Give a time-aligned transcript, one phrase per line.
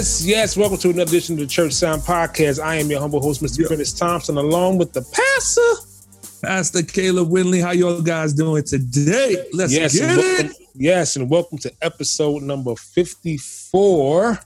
[0.00, 0.56] Yes, yes.
[0.56, 2.58] Welcome to another edition of the Church Sound Podcast.
[2.58, 3.68] I am your humble host, Mr.
[3.68, 6.40] Curtis Thompson, along with the pastor.
[6.42, 7.60] Pastor Caleb Winley.
[7.60, 9.46] How y'all guys doing today?
[9.52, 10.24] Let's yes, get and it.
[10.24, 14.38] welcome, yes, and welcome to episode number 54.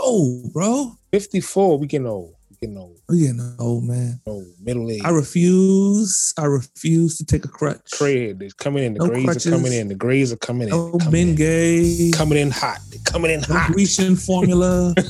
[0.00, 0.96] Oh, bro.
[1.10, 1.78] 54.
[1.78, 2.34] We can old.
[2.62, 2.96] Getting old.
[3.08, 4.20] We getting old, man.
[4.24, 4.46] old.
[4.62, 5.00] Middle age.
[5.04, 6.32] I refuse.
[6.38, 7.80] I refuse to take a crutch.
[7.92, 8.94] Craig, they're coming in.
[8.94, 9.46] The No grades crutches.
[9.48, 9.88] are coming in.
[9.88, 10.70] The grays are coming in.
[10.70, 12.12] No coming, in Bengay.
[12.16, 12.78] coming in hot.
[12.90, 13.72] They're coming in No hot.
[13.72, 14.94] Grecian formula.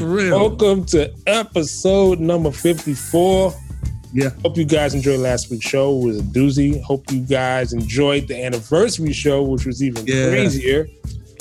[0.00, 0.38] Real.
[0.38, 3.52] Welcome to episode number 54.
[4.12, 4.28] Yeah.
[4.44, 5.98] Hope you guys enjoyed last week's show.
[6.00, 6.80] It was a doozy.
[6.84, 10.28] Hope you guys enjoyed the anniversary show, which was even Yeah.
[10.28, 10.86] crazier.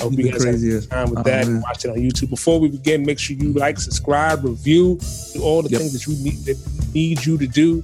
[0.02, 0.82] Hope you guys crazier.
[0.82, 1.62] had time with Oh, that and man.
[1.62, 2.30] watch it on YouTube.
[2.30, 5.00] Before we begin, make sure you like, subscribe, review,
[5.34, 5.80] do all the Yep.
[5.82, 6.58] things that you need that
[6.94, 7.84] need you to do.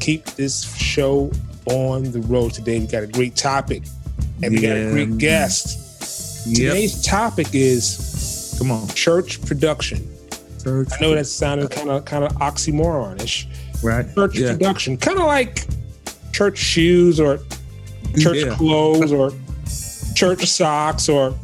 [0.00, 1.30] Keep this show
[1.66, 2.78] on the road today.
[2.78, 3.82] We got a great topic
[4.42, 6.46] and we got a great guest.
[6.46, 6.56] Yep.
[6.72, 8.86] Today's topic is Come on.
[8.88, 10.06] church production.
[10.62, 10.88] Church.
[10.92, 13.46] I know that sounded kind of kind of oxymoronish.
[13.82, 14.06] Right.
[14.14, 14.52] Church Yeah.
[14.52, 15.66] production, kind of like
[16.32, 17.38] church shoes or
[18.18, 18.54] church Yeah.
[18.54, 19.32] clothes or
[20.14, 21.34] church socks or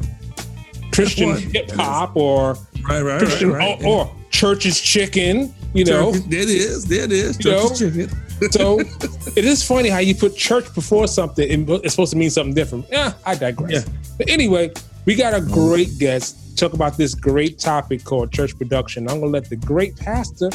[0.93, 2.55] Christian hip hop or
[2.89, 3.85] Right, right, Christian right, right.
[3.85, 5.53] or, or church's chicken.
[5.73, 6.85] You know, Church- there it is.
[6.85, 7.43] There it is.
[7.43, 7.69] You know?
[7.73, 8.09] Chicken.
[8.51, 8.79] so
[9.35, 12.53] it is funny how you put church before something and it's supposed to mean something
[12.53, 12.85] different.
[12.91, 13.71] Yeah, I digress.
[13.71, 13.93] Yeah.
[14.17, 14.71] But anyway,
[15.05, 19.09] we got a great guest talk about this great topic called church production.
[19.09, 20.49] I'm gonna let the great pastor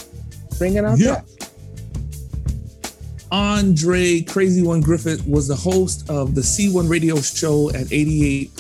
[0.59, 0.99] bring it out.
[0.99, 1.23] Yeah.
[3.31, 8.51] Andre Crazy One Griffith was the host of the C1 radio show at 88.7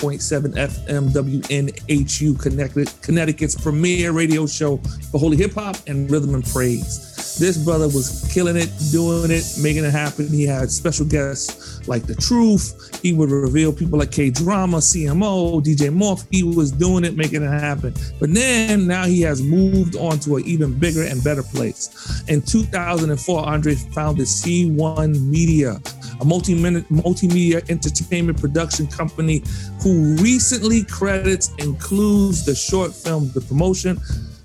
[0.54, 4.76] FM WNHU Connecticut, Connecticut's premier radio show
[5.10, 7.36] for holy hip hop and rhythm and praise.
[7.38, 10.28] This brother was killing it, doing it, making it happen.
[10.28, 13.00] He had special guests like The Truth.
[13.02, 16.26] He would reveal people like K Drama, CMO, DJ Morph.
[16.30, 17.94] He was doing it, making it happen.
[18.20, 22.22] But then now he has moved on to an even bigger and better place.
[22.28, 25.72] In 2004, Andre founded C1 Media,
[26.20, 29.42] a multimedia entertainment production company
[29.82, 33.98] who recently credits includes the short film The Promotion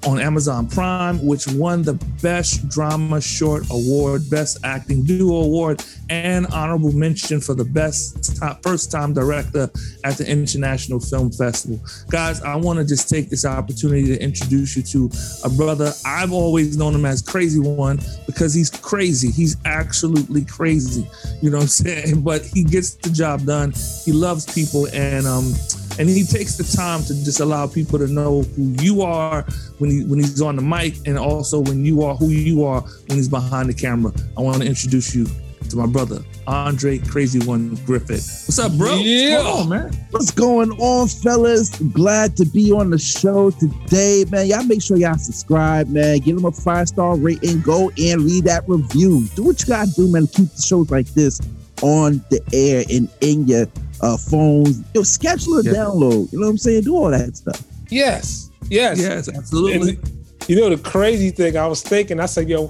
[0.05, 6.45] on Amazon Prime, which won the Best Drama Short Award, Best Acting Duo Award, and
[6.47, 9.69] honorable mention for the best top, first time director
[10.03, 11.79] at the International Film Festival.
[12.09, 15.09] Guys, I want to just take this opportunity to introduce you to
[15.43, 15.93] a brother.
[16.05, 19.31] I've always known him as Crazy One because he's crazy.
[19.31, 21.07] He's absolutely crazy.
[21.41, 22.23] You know what I'm saying?
[22.33, 23.73] But he gets the job done.
[24.05, 25.53] He loves people and um
[25.99, 29.43] and he takes the time to just allow people to know who you are
[29.77, 32.81] when he when he's on the mic and also when you are who you are
[32.81, 34.11] when he's behind the camera.
[34.37, 35.27] I want to introduce you
[35.69, 38.43] to my brother, Andre Crazy One Griffith.
[38.45, 38.95] What's up, bro?
[38.95, 39.37] Yeah.
[39.37, 40.07] What's going on, man?
[40.11, 41.69] What's going on, fellas?
[41.91, 44.47] Glad to be on the show today, man.
[44.47, 46.19] Y'all make sure y'all subscribe, man.
[46.19, 47.61] Give them a five star rating.
[47.61, 49.27] Go and read that review.
[49.35, 50.27] Do what you gotta do, man.
[50.27, 51.39] Keep the shows like this
[51.81, 53.67] on the air and in your
[54.03, 54.81] uh, phones.
[54.93, 55.71] Yo, schedule a Yeah.
[55.73, 56.31] download.
[56.31, 56.83] You know what I'm saying?
[56.83, 57.61] Do all that stuff.
[57.89, 59.91] Yes, yes, Yes, absolutely.
[59.91, 60.09] And
[60.49, 62.67] you know the crazy thing, I was thinking, I said, "Yo,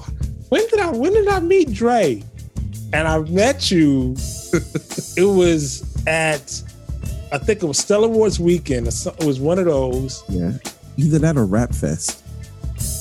[0.50, 2.22] when did I when did I meet Dre?"
[2.94, 4.16] And I met you.
[5.18, 6.62] it was at,
[7.32, 8.88] I think it was Stellar Awards weekend.
[8.88, 10.24] It was one of those.
[10.30, 10.52] Yeah.
[10.98, 12.20] Either that or Rap Fest.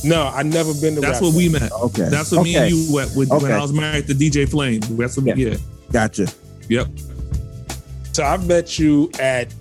[0.03, 1.01] No, I never been to.
[1.03, 1.11] Rap.
[1.13, 1.71] That's Rap what we met.
[1.73, 2.09] Okay.
[2.09, 3.53] That's what me and you went with when Okay.
[3.53, 4.81] I was married to DJ Flame.
[4.97, 5.35] That's what Yeah.
[5.35, 5.57] we yeah.
[5.93, 6.27] Gotcha.
[6.71, 6.89] Yep.
[8.13, 9.53] So I met you at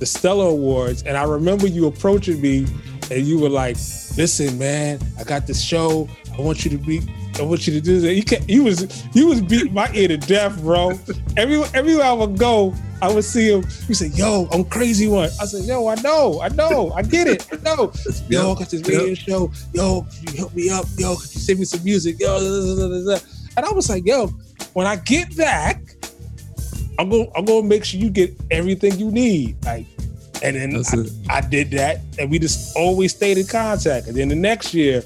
[0.00, 2.66] the Stellar Awards, and I remember you approaching me,
[3.10, 3.76] and you were like,
[4.16, 6.08] "Listen, man, I got this show.
[6.36, 7.00] I want you to be.
[7.38, 10.08] I want you to do that." You can You was you was beating my ear
[10.08, 10.98] to death, bro.
[11.36, 13.64] Every everywhere I would go, I would see him.
[13.88, 17.28] You said, "Yo, I'm crazy one." I said, "Yo, I know, I know, I get
[17.28, 17.92] it, I know."
[18.28, 19.52] Yo, I got this radio show.
[19.74, 20.86] Yo, can you help me up?
[20.98, 22.18] Yo, could you send me some music?
[22.18, 23.24] Yo, da, da, da.
[23.56, 24.26] and I was like, "Yo,
[24.72, 25.99] when I get back."
[27.00, 29.56] I'm gonna I'm gonna make sure you get everything you need.
[29.64, 29.86] Like,
[30.42, 31.38] and then I.
[31.38, 34.06] I did that, and we just always stayed in contact.
[34.06, 35.02] And then the next year,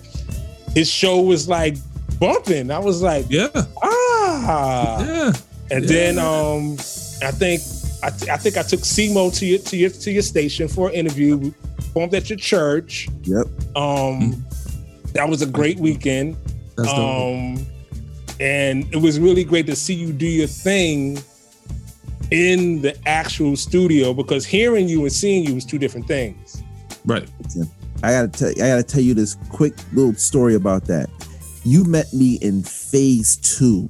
[0.75, 1.77] his show was like
[2.19, 2.73] bumping.
[2.73, 3.47] I was like, Yeah.
[3.83, 5.05] ah.
[5.07, 5.33] Yeah.
[5.71, 5.89] And Yeah.
[5.91, 6.73] then um,
[7.23, 7.63] I think
[8.03, 10.89] I, t- I think I took Simo to your to your to your station for
[10.89, 11.37] an interview.
[11.37, 11.55] We
[11.95, 13.09] Bumped at your church.
[13.23, 13.47] Yep.
[13.77, 14.45] Um,
[15.13, 16.37] that was a great weekend.
[16.77, 16.99] That's dope.
[16.99, 17.67] Um,
[18.41, 21.23] and it was really great to see you do your thing
[22.31, 26.63] in the actual studio because hearing you and seeing you was two different things.
[27.05, 27.29] Right.
[28.03, 31.09] I gotta tell I gotta tell you this quick little story about that.
[31.65, 33.89] You met me in phase two.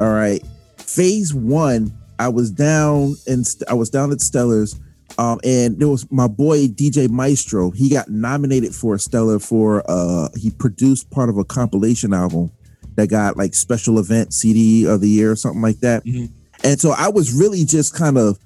[0.00, 0.42] All right.
[0.78, 4.78] Phase one, I was down and I was down at Stellar's.
[5.18, 7.70] Um, and there was my boy DJ Maestro.
[7.72, 12.50] He got nominated for a Stellar for uh he produced part of a compilation album
[12.94, 16.04] that got like special event CD of the year or something like that.
[16.04, 16.30] Mhm.
[16.62, 18.38] And so I was really just kind of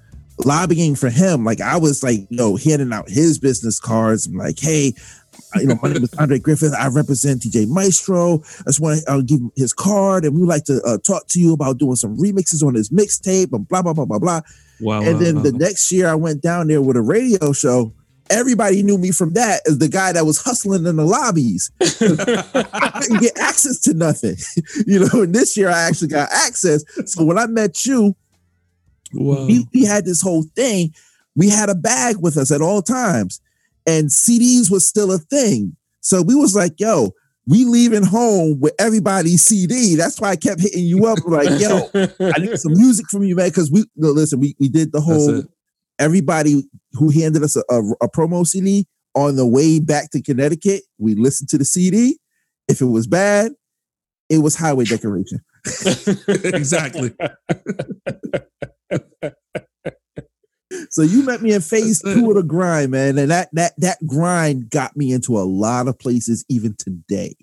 [0.44, 1.44] lobbying for him.
[1.44, 4.26] Like I was like, you know, handing out his business cards.
[4.26, 4.94] I'm like, hey,
[5.56, 6.74] you know, my name is Andre Griffith.
[6.74, 8.42] I represent DJ Maestro.
[8.60, 10.98] I just want to uh, give him his card, and we would like to uh,
[10.98, 14.18] talk to you about doing some remixes on his mixtape and blah blah blah blah
[14.18, 14.40] blah.
[14.80, 15.02] Wow.
[15.02, 17.92] And wow, then the next year, I went down there with a radio show.
[18.30, 21.70] Everybody knew me from that as the guy that was hustling in the lobbies.
[21.80, 24.36] I couldn't get access to nothing,
[24.86, 25.22] you know.
[25.22, 26.84] And this year, I actually got access.
[27.06, 28.16] So when I met you,
[29.12, 29.46] Wow.
[29.46, 30.92] we, we had this whole thing.
[31.36, 33.40] We had a bag with us at all times,
[33.86, 35.76] and CDs was still a thing.
[36.00, 37.12] So we was like, "Yo,
[37.46, 41.88] we leaving home with everybody's CD." That's why I kept hitting you up, like, "Yo,
[41.94, 45.00] I need some music from you, man." Because we no, listen, we we did the
[45.00, 45.44] whole.
[45.98, 50.82] Everybody who handed us a, a, a promo CD on the way back to Connecticut,
[50.98, 52.18] we listened to the CD.
[52.68, 53.52] If it was bad,
[54.28, 55.40] it was highway decoration.
[56.28, 57.12] exactly.
[60.90, 63.98] So you met me in phase two of the grind, man, and that that that
[64.06, 67.36] grind got me into a lot of places even today.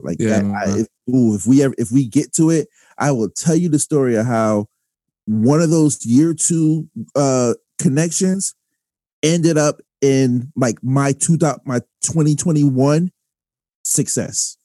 [0.00, 2.68] Like Yeah, that, I, if, ooh, if we ever if we get to it,
[2.98, 4.66] I will tell you the story of how
[5.26, 8.54] one of those year two uh connections
[9.22, 13.10] ended up in like my two dot my 2021
[13.84, 14.56] success.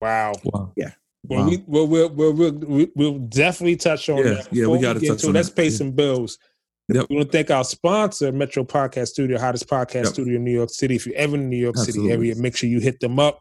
[0.00, 0.32] wow.
[0.44, 0.72] Wow.
[0.76, 0.92] Well,
[1.24, 1.48] Wow.
[1.48, 4.48] we, well, we'll, we'll, we'll, we'll definitely touch on Yeah, that.
[4.52, 5.76] yeah, we gotta get touch to it, on Let's that, pay yeah.
[5.76, 6.38] some bills.
[6.90, 7.06] Yep.
[7.10, 10.06] We want to thank our sponsor, Metro Podcast Studio, hottest podcast Yep.
[10.06, 10.94] studio in New York City.
[10.96, 13.40] If you're ever in the New York City area, make sure you hit them up.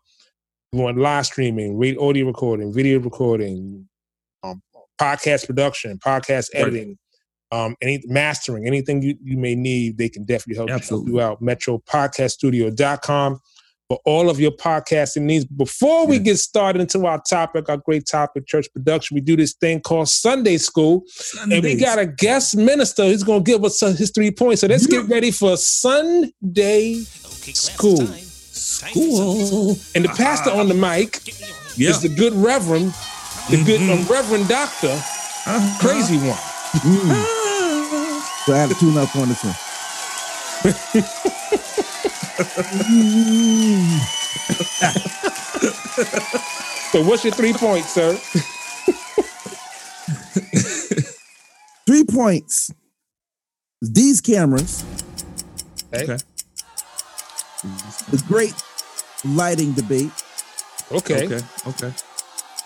[0.73, 3.88] You want live streaming, radio, audio recording, video recording,
[4.43, 4.61] um,
[5.00, 6.63] podcast production, podcast Right.
[6.63, 6.97] editing,
[7.51, 11.13] um, any mastering, anything you, you may need, they can definitely help, help Absolutely.
[11.13, 11.41] you out.
[11.41, 13.39] MetroPodcastStudio.com
[13.89, 15.45] for all of your podcasting needs.
[15.45, 16.23] Before we Yeah.
[16.23, 20.09] get started into our topic, our great topic, church production, we do this thing called
[20.09, 21.03] Sunday School.
[21.49, 24.59] And we got a guest minister who's going to give us uh, his three points.
[24.61, 25.00] So let's Yeah.
[25.01, 26.95] get ready for Sunday
[27.53, 28.05] School.
[28.51, 29.77] school.
[29.95, 31.21] And the pastor on the mic
[31.77, 31.91] Yeah.
[31.91, 32.93] is the good Reverend,
[33.50, 33.89] the good Mhm.
[34.01, 35.79] um, Reverend Doctor, Uh-huh.
[35.79, 36.38] crazy one.
[36.75, 37.25] Mm.
[38.45, 39.55] So I had to tune up on this one.
[46.91, 48.15] So what's your three points, sir?
[51.85, 52.71] Three points.
[53.81, 54.83] These cameras,
[55.93, 56.17] Okay.
[58.11, 58.53] the great
[59.25, 60.11] lighting debate
[60.91, 61.25] Okay.
[61.25, 61.41] Okay.
[61.67, 61.93] Okay.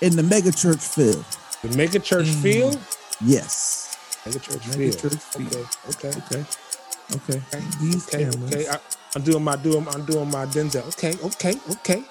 [0.01, 1.25] in the mega church field.
[1.63, 2.42] The mega church Mm.
[2.42, 2.80] field.
[3.25, 3.81] Yes.
[4.26, 5.00] Mega church Mega field.
[5.00, 5.68] church field.
[5.90, 6.10] Okay.
[6.10, 6.46] Okay.
[7.16, 7.42] Okay.
[7.42, 7.62] Okay.
[7.82, 8.24] These Okay.
[8.26, 8.54] cameras.
[8.54, 8.68] Okay.
[8.70, 8.78] I,
[9.16, 10.88] I'm doing my doing I'm doing my Denzel.
[10.96, 11.14] Okay.
[11.24, 11.56] Okay.
[11.70, 12.04] Okay.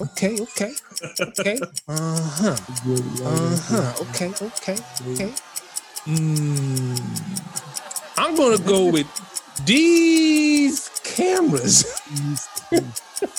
[0.00, 0.36] Okay.
[0.40, 0.72] Okay.
[1.20, 1.58] Okay.
[1.88, 2.56] Uh huh.
[3.24, 3.92] Uh huh.
[4.10, 4.30] Okay.
[4.40, 4.76] Okay.
[5.12, 5.32] Okay.
[6.06, 7.00] Mm.
[8.18, 9.06] I'm gonna go with
[9.66, 12.00] these cameras.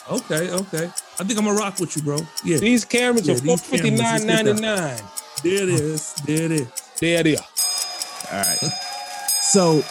[0.10, 0.50] Okay.
[0.52, 0.86] Okay.
[1.20, 2.20] I think I'm gonna rock with you, bro.
[2.44, 2.58] Yeah.
[2.58, 5.02] These cameras Yeah, are four fifty nine ninety nine.
[5.44, 6.14] There it is.
[6.26, 6.68] There it is.
[7.00, 7.46] There they are.
[8.32, 8.60] All right.
[9.40, 9.82] So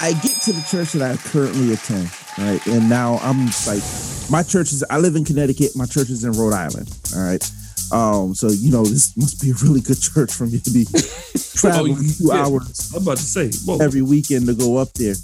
[0.00, 2.60] I get to the church that I currently attend, right?
[2.66, 3.82] And now I'm like,
[4.30, 5.70] my church is, I live in Connecticut.
[5.74, 6.86] My church is in Rhode Island.
[7.16, 7.42] All right.
[7.90, 10.84] Um, so you know, this must be a really good church for me to be
[11.54, 12.44] traveling you- two yeah.
[12.44, 13.50] hours I'm about to say.
[13.64, 13.78] Whoa.
[13.82, 15.14] every weekend to go up there.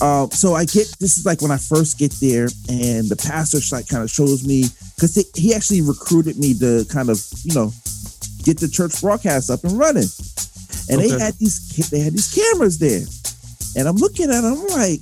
[0.00, 3.58] Um, so I get this is like when I first get there, and the pastor
[3.74, 4.64] like kind of shows me
[4.96, 7.70] because he actually recruited me to kind of you know
[8.44, 10.08] get the church broadcast up and running,
[10.90, 13.02] and they had these they had these cameras there,
[13.76, 15.00] and I'm looking at them I'm like,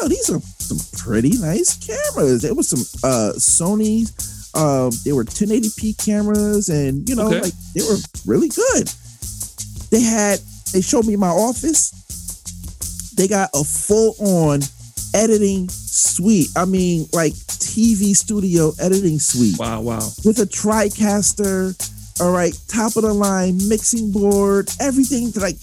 [0.00, 2.42] oh, these are some pretty nice cameras.
[2.42, 4.12] There was some uh Sony's,
[4.54, 7.40] um, they were 1080p cameras, and you know Okay.
[7.42, 8.88] like they were really good.
[9.90, 10.40] They had
[10.72, 11.92] they showed me my office
[13.16, 14.60] they got a full on
[15.14, 16.48] editing suite.
[16.54, 19.80] I mean, like TV studio editing suite Wow.
[19.80, 20.06] Wow.
[20.24, 21.74] with a TriCaster.
[22.20, 25.32] All right, top of the line mixing board, everything.
[25.32, 25.56] To like,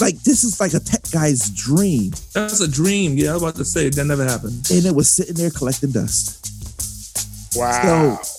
[0.00, 3.16] like this is like a tech guy's dream, That's a dream.
[3.16, 4.66] Yeah, I was about to say that never happened.
[4.70, 6.40] and it was sitting there collecting dust.
[7.54, 8.18] Wow.
[8.22, 8.38] So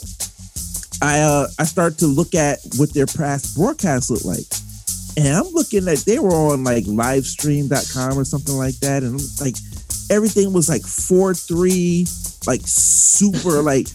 [1.01, 4.46] I uh I start to look at what their past broadcasts look like.
[5.15, 9.03] And I'm looking at they were on like livestream.com or something like that.
[9.03, 9.55] And like
[10.10, 13.88] everything was like 4-3, like super like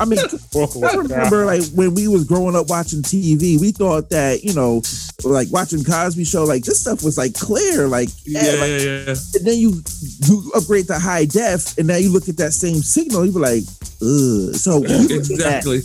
[0.00, 0.18] I mean,
[0.54, 4.54] Oh, I remember like when we was growing up watching TV, we thought that you
[4.54, 4.82] know,
[5.24, 8.70] like watching Cosby Show, like this stuff was like clear, like Yeah, yeah, yeah, like,
[8.82, 9.14] yeah.
[9.34, 9.82] and then you
[10.26, 13.38] you upgrade to high def, and now you look at that same signal, you be
[13.38, 13.62] like,
[14.02, 14.54] ugh.
[14.54, 15.80] So you look at that, Exactly.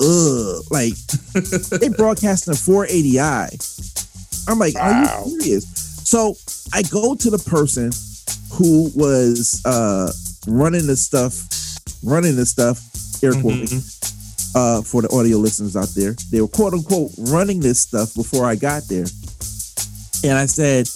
[0.00, 0.94] ugh, like
[1.80, 4.48] they broadcasting a 480i.
[4.48, 5.04] I'm like, Wow.
[5.22, 5.64] are you serious?
[6.08, 6.34] So
[6.72, 7.90] I go to the person
[8.52, 10.10] who was uh
[10.48, 11.34] running the stuff,
[12.02, 12.80] running the stuff,
[13.22, 14.54] air quoting, Mhm.
[14.54, 16.16] uh, for the audio listeners out there.
[16.30, 19.06] They were quote unquote running this stuff before I got there.
[20.24, 20.88] And I said,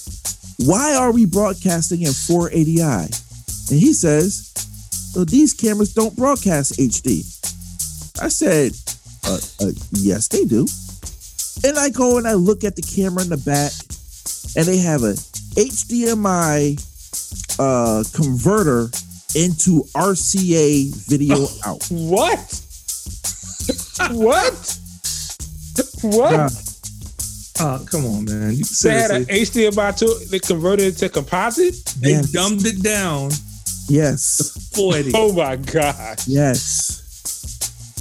[0.59, 3.09] Why are we broadcasting in 480i?
[3.71, 4.51] And he says,
[5.15, 7.25] Well, these cameras don't broadcast HD.
[8.21, 8.73] I said,
[9.25, 10.67] uh, uh, Yes, they do.
[11.65, 13.73] And I go and I look at the camera in the back,
[14.57, 15.15] and they have a
[15.57, 16.77] HDMI
[17.59, 18.91] uh, converter
[19.35, 21.87] into RCA video out.
[21.91, 22.61] What?
[24.13, 24.79] what?
[26.03, 26.53] What?
[27.61, 28.53] Oh, come on, man.
[28.55, 31.75] You, They had an HDMI to they converted it to composite.
[32.01, 32.31] they Yes.
[32.33, 33.31] dumbed it down
[33.89, 34.71] Yes.
[34.75, 35.13] 480.
[35.15, 36.21] Oh my god!
[36.27, 37.01] Yes.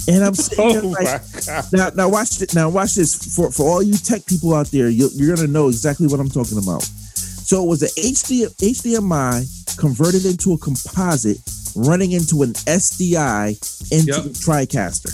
[0.08, 2.54] And I'm there Oh like, now, now watch it.
[2.54, 4.88] Now watch this for for all you tech people out there.
[4.90, 6.82] You, you're gonna know exactly what I'm talking about.
[6.82, 11.38] So it was an HD, HDMI converted into a composite,
[11.76, 13.56] running into an SDI
[13.92, 14.22] into Yep.
[14.24, 15.12] the TriCaster.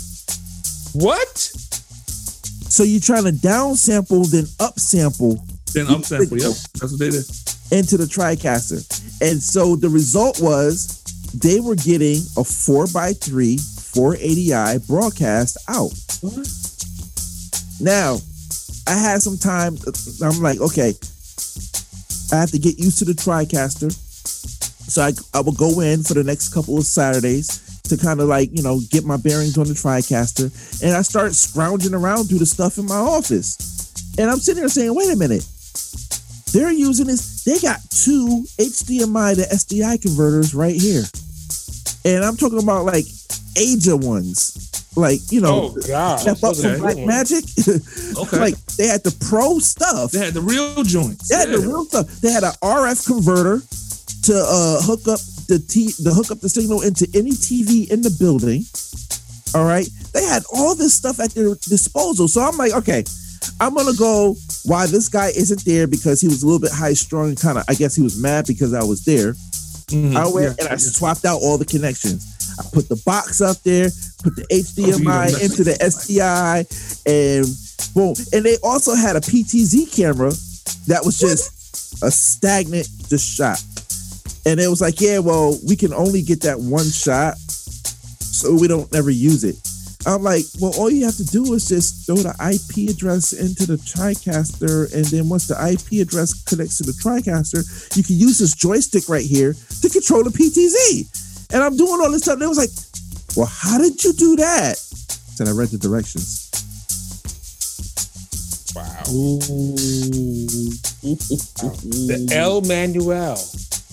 [0.95, 1.38] What?
[2.71, 5.40] So you're trying to downsample then upsample
[5.73, 6.38] Then upsample.
[6.40, 6.57] Yep.
[6.81, 7.25] That's what they did.
[7.73, 8.81] into the TriCaster,
[9.23, 10.97] and so the result was
[11.35, 15.90] they were getting a four x three 480i broadcast out.
[17.81, 18.19] Now,
[18.87, 19.76] I had some time.
[20.23, 20.95] I'm like, okay,
[22.33, 23.90] I have to get used to the TriCaster.
[24.90, 28.28] So I, I will go in for the next couple of Saturdays to kind of
[28.28, 30.82] like, you know, get my bearings on the TriCaster.
[30.82, 33.56] And I start scrounging around through the stuff in my office.
[34.18, 35.47] And I'm sitting there saying, wait a minute.
[36.52, 41.04] They're using this, they got two HDMI to SDI converters right here.
[42.04, 43.04] And I'm talking about like
[43.56, 44.66] Aja ones.
[44.97, 46.18] Like, you know, Oh god!
[46.18, 46.97] step up are Black.
[47.06, 47.44] Magic.
[48.18, 48.40] Okay.
[48.40, 50.11] like they had the pro stuff.
[50.11, 51.28] They had the real joints.
[51.28, 52.09] They had the real stuff.
[52.20, 53.62] They had an RF converter
[54.30, 58.02] to uh, hook up the t to hook up the signal into any TV in
[58.02, 58.64] the building.
[59.54, 62.28] All right, they had all this stuff at their disposal.
[62.28, 63.02] So I'm like, okay,
[63.60, 64.37] I'm gonna go.
[64.64, 67.64] Why this guy isn't there because he was a little bit high strung, kind of.
[67.68, 69.34] I guess he was mad because I was there.
[69.90, 70.14] Mhm.
[70.14, 70.66] I went Yeah.
[70.66, 72.25] and I swapped out all the connections.
[72.58, 73.90] I put the box up there,
[74.22, 76.64] put the HDMI don't into the SDI,
[77.06, 77.46] and
[77.94, 78.14] boom.
[78.32, 80.32] And they also had a PTZ camera
[80.87, 83.60] that was just a stagnant just shot.
[84.47, 88.68] And it was like, yeah, well, we can only get that one shot, so we
[88.68, 89.56] don't ever use it.
[90.06, 93.66] I'm like, well, all you have to do is just throw the IP address into
[93.66, 98.38] the TriCaster, and then once the IP address connects to the TriCaster, you can use
[98.38, 101.52] this joystick right here to control the PTZ.
[101.52, 102.35] And I'm doing all this stuff.
[102.35, 102.70] And it was like,
[103.37, 104.73] well, how did you do that?
[104.73, 106.49] I said I read the directions.
[108.75, 109.02] Wow.
[109.11, 109.37] Ooh.
[111.90, 113.38] The El Manuel.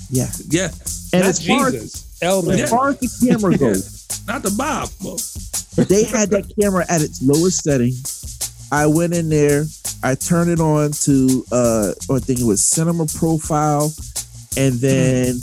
[0.09, 0.29] Yeah.
[0.49, 0.69] Yeah.
[1.13, 2.19] And Not as far as, Jesus.
[2.21, 2.67] El as Manuel.
[2.67, 4.89] far as the camera goes, Not the Bob.
[5.87, 7.93] They had that camera at its lowest setting.
[8.71, 9.65] I went in there,
[10.03, 13.93] I turned it on to uh I think it was cinema profile,
[14.57, 15.39] and then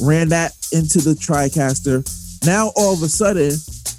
[0.00, 2.04] ran that into the TriCaster.
[2.46, 3.52] Now all of a sudden,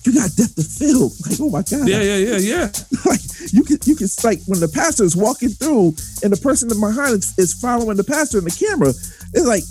[0.04, 1.14] you got depth of field.
[1.28, 1.88] Like, oh my god!
[1.88, 2.72] yeah, yeah, yeah, yeah.
[3.06, 6.70] like you can you can like when the pastor is walking through and the person
[6.70, 9.64] behind is, is following the pastor in the camera, it's like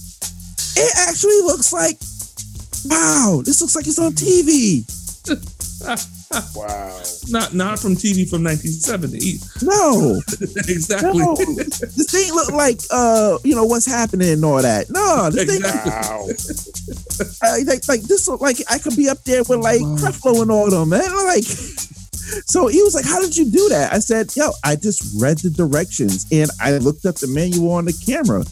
[0.77, 1.99] it actually looks like
[2.87, 4.85] wow, this looks like it's on TV.
[6.55, 6.99] Wow.
[7.29, 9.37] Not not from TV from 1970.
[9.63, 10.21] No,
[10.67, 11.19] exactly.
[11.19, 14.89] no, this thing look like uh you know what's happening and all that.
[14.89, 15.93] No, this thing Exactly.
[15.93, 16.27] Wow.
[17.43, 19.97] uh, like like this look like I could be up there with like Wow.
[19.97, 21.15] Creflo and all them, man.
[21.27, 25.21] Like, so he was like, "How did you do that?" I said, "Yo, I just
[25.21, 28.45] read the directions and I looked up the manual on the camera.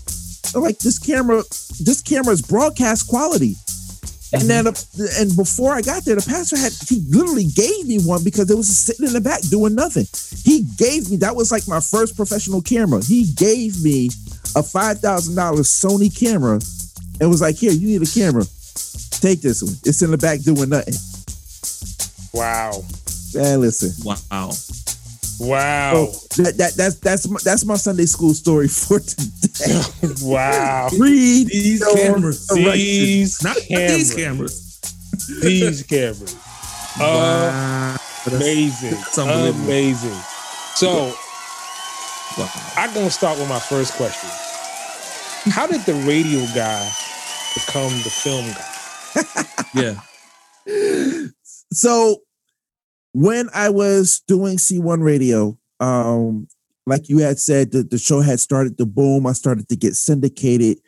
[0.54, 1.42] I'm like, this camera,
[1.80, 3.56] this camera is broadcast quality."
[4.32, 4.72] And then, uh,
[5.18, 8.56] and before I got there, the pastor had he literally gave me one because it
[8.56, 10.06] was sitting in the back doing nothing.
[10.44, 13.02] He gave me that was like my first professional camera.
[13.02, 14.10] He gave me
[14.54, 16.60] a five thousand dollars Sony camera
[17.20, 18.44] and was like, "Here, you need a camera.
[19.18, 19.74] Take this one.
[19.84, 20.94] It's in the back doing nothing."
[22.32, 22.84] Wow.
[23.34, 23.90] Man, listen.
[24.04, 24.52] Wow.
[25.40, 25.92] Wow.
[25.96, 26.06] Oh,
[26.36, 29.80] that, that that's that's my, that's my Sunday school story for today.
[30.22, 30.88] Wow.
[30.98, 32.46] Read These cameras.
[32.48, 33.96] These Not, not cameras.
[33.96, 34.80] these cameras.
[35.42, 36.36] These cameras.
[36.98, 37.96] Wow.
[37.96, 37.98] Uh,
[38.36, 38.90] amazing.
[38.90, 39.64] that's unbelievable.
[39.64, 40.20] Amazing.
[40.74, 41.14] So
[42.38, 42.48] Wow.
[42.76, 44.30] I'm gonna start with my first question.
[45.52, 46.88] How did the radio guy
[47.54, 48.66] become the film guy?
[49.74, 50.00] Yeah.
[51.72, 52.16] so
[53.12, 56.48] when I was doing C1 radio, um,
[56.86, 59.26] like you had said, the, the show had started to boom.
[59.26, 60.78] I started to get syndicated.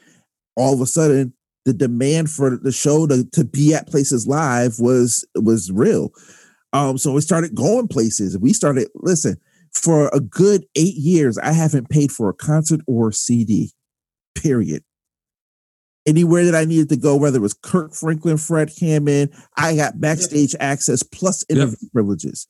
[0.56, 1.32] All of a sudden,
[1.64, 6.12] the demand for the show to, to be at places live was was real.
[6.72, 8.38] Um, so we started going places.
[8.38, 9.36] We started, listen,
[9.72, 13.72] for a good eight years, I haven't paid for a concert or a CD,
[14.34, 14.82] period.
[16.06, 20.00] Anywhere that I needed to go, whether it was Kirk Franklin, Fred Hammond, I got
[20.00, 22.48] backstage access plus interview privileges.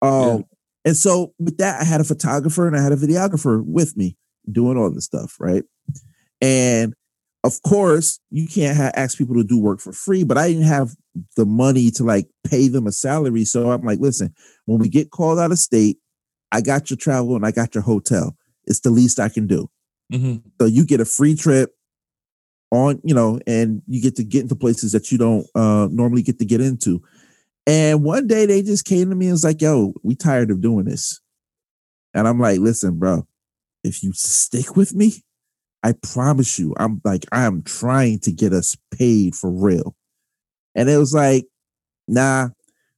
[0.00, 0.44] Um,
[0.84, 4.16] and so with that, I had a photographer and I had a videographer with me
[4.50, 5.64] doing all this stuff, right?
[6.40, 6.94] And
[7.42, 10.64] of course, you can't ha- ask people to do work for free, but I didn't
[10.64, 10.94] have
[11.36, 13.44] the money to like pay them a salary.
[13.44, 14.34] So I'm like, listen,
[14.66, 15.98] when we get called out of state,
[16.52, 18.36] I got your travel and I got your hotel.
[18.66, 19.68] It's the least I can do.
[20.12, 21.74] hmm So you get a free trip
[22.74, 26.22] on, you know, and you get to get into places that you don't uh normally
[26.22, 27.02] get to get into.
[27.66, 30.60] And one day they just came to me and was like, yo, we tired of
[30.60, 31.20] doing this.
[32.12, 33.26] And I'm like, listen, bro,
[33.82, 35.22] if you stick with me,
[35.82, 39.94] I promise you, I'm like, I am trying to get us paid for real.
[40.74, 41.46] And it was like,
[42.08, 42.48] nah,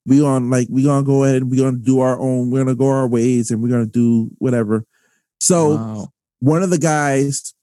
[0.05, 2.77] we on like we gonna go ahead and we gonna do our own, we're gonna
[2.77, 4.85] go our ways and we're gonna do whatever.
[5.41, 6.09] So Wow.
[6.41, 7.55] one of the guys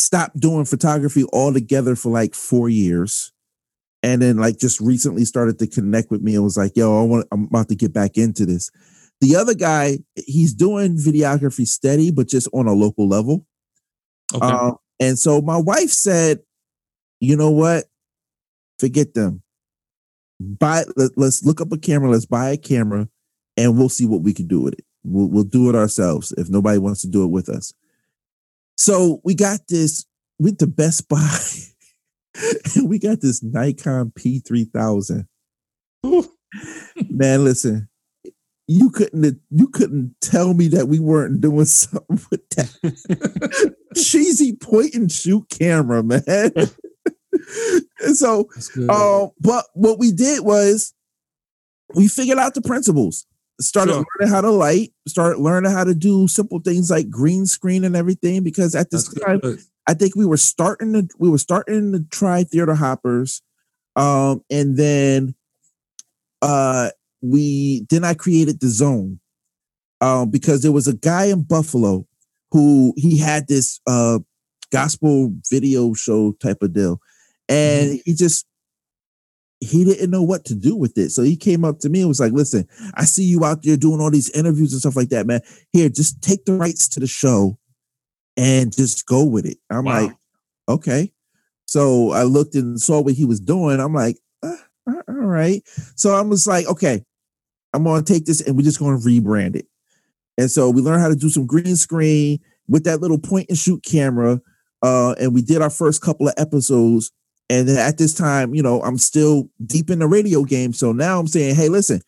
[0.00, 3.32] stopped doing photography altogether for like four years
[4.02, 7.04] and then like just recently started to connect with me and was like yo i
[7.04, 8.70] want i'm about to get back into this.
[9.20, 13.46] The other guy he's doing videography steady but just on a local level.
[14.34, 14.46] Okay.
[14.46, 16.40] um, and so my wife said
[17.22, 17.84] you know what?
[18.78, 19.42] Forget them.
[20.40, 23.08] Buy let, let's look up a camera let's buy a camera
[23.56, 24.84] and we'll see what we can do with it.
[25.04, 27.74] We'll, we'll do it ourselves if nobody wants to do it with us
[28.80, 30.06] so we got this
[30.38, 31.38] went to best buy
[32.74, 35.26] and we got this nikon p3000
[37.10, 37.90] man listen
[38.70, 43.74] you couldn't you couldn't tell me that we weren't doing something with that.
[43.96, 46.22] Cheesy point and shoot camera man.
[46.24, 48.48] And so
[48.88, 50.94] um, but what we did was
[51.96, 53.26] we figured out the principles.
[53.60, 54.04] Started Sure.
[54.18, 57.94] learning how to light, started learning how to do simple things like green screen and
[57.94, 58.42] everything.
[58.42, 59.60] Because at this That's time, good.
[59.86, 63.42] I think we were starting to we were starting to try Theatre Happens.
[63.96, 65.34] Um, and then
[66.42, 69.20] uh we then I created the zone.
[70.00, 72.06] Um, because there was a guy in Buffalo
[72.52, 74.20] who he had this uh
[74.72, 77.00] gospel video show type of deal.
[77.48, 78.46] And he just
[79.60, 81.10] he didn't know what to do with it.
[81.10, 83.76] So he came up to me and was like, listen, I see you out there
[83.76, 85.40] doing all these interviews and stuff like that, man.
[85.72, 87.58] Here, just take the rights to the show
[88.36, 89.58] and just go with it.
[89.70, 90.02] I'm Wow.
[90.02, 90.16] like,
[90.68, 91.12] okay.
[91.66, 93.80] So I looked and saw what he was doing.
[93.80, 95.62] I'm like, uh, all right.
[95.94, 97.04] So I was like, okay,
[97.74, 99.66] I'm going to take this and we're just going to rebrand it.
[100.38, 103.58] And so we learned how to do some green screen with that little point and
[103.58, 104.40] shoot camera.
[104.82, 107.12] Uh, and we did our first couple of episodes.
[107.50, 110.72] And then at this time, you know, I'm still deep in the radio game.
[110.72, 112.00] So now I'm saying, hey, listen,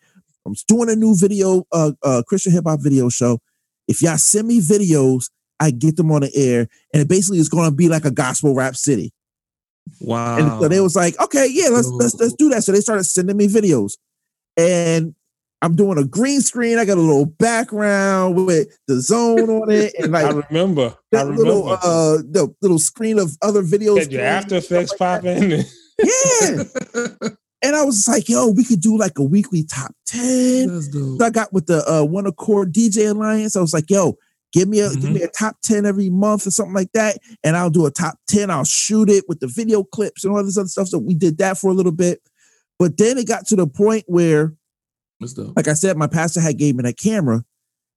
[0.45, 3.39] I'm doing a new video, uh, uh Christian hip hop video show.
[3.87, 5.29] If y'all send me videos,
[5.59, 6.67] I get them on the air.
[6.93, 9.11] And it basically is going to be like a gospel rap city.
[9.99, 10.37] Wow.
[10.37, 12.63] And so they was like, okay, yeah, let's let's let's do that.
[12.63, 13.97] So they started sending me videos,
[14.55, 15.13] and
[15.63, 16.77] I'm doing a green screen.
[16.77, 20.89] I got a little background with the zone on it, and like I like remember.
[20.89, 21.43] I that remember.
[21.43, 23.99] little uh the little screen of other videos.
[23.99, 25.23] Had your After Effects like that.
[25.23, 25.63] popping.
[25.99, 27.29] Yeah,
[27.61, 30.67] and I was like, yo, we could do like a weekly top ten.
[30.67, 30.91] That's.
[30.91, 33.55] So I got with the uh, One Accord DJ Alliance.
[33.55, 34.17] I was like, yo,
[34.51, 35.13] give me a give Mhm.
[35.13, 37.19] me a top 10 every month or something like that.
[37.43, 38.49] And I'll do a top 10.
[38.51, 40.87] I'll shoot it with the video clips and all this other stuff.
[40.89, 42.19] So we did that for a little bit.
[42.79, 44.57] But then it got to the point where, That's dope.
[45.55, 47.43] Like I said, my pastor had gave me that camera.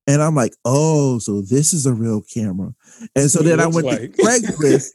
[0.08, 2.72] And I'm like, oh, so this is a real camera.
[3.16, 4.00] And so it then I went like.
[4.00, 4.90] to Craigslist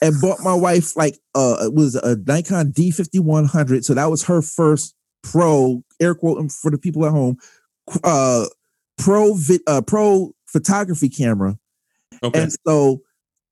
[0.00, 3.84] and bought my wife like uh it was a Nikon D5100.
[3.84, 7.36] So that was her first pro, air quoting for the people at home,
[8.02, 8.46] uh
[8.96, 11.58] pro vi- uh pro photography camera.
[12.22, 12.42] Okay.
[12.42, 13.02] And so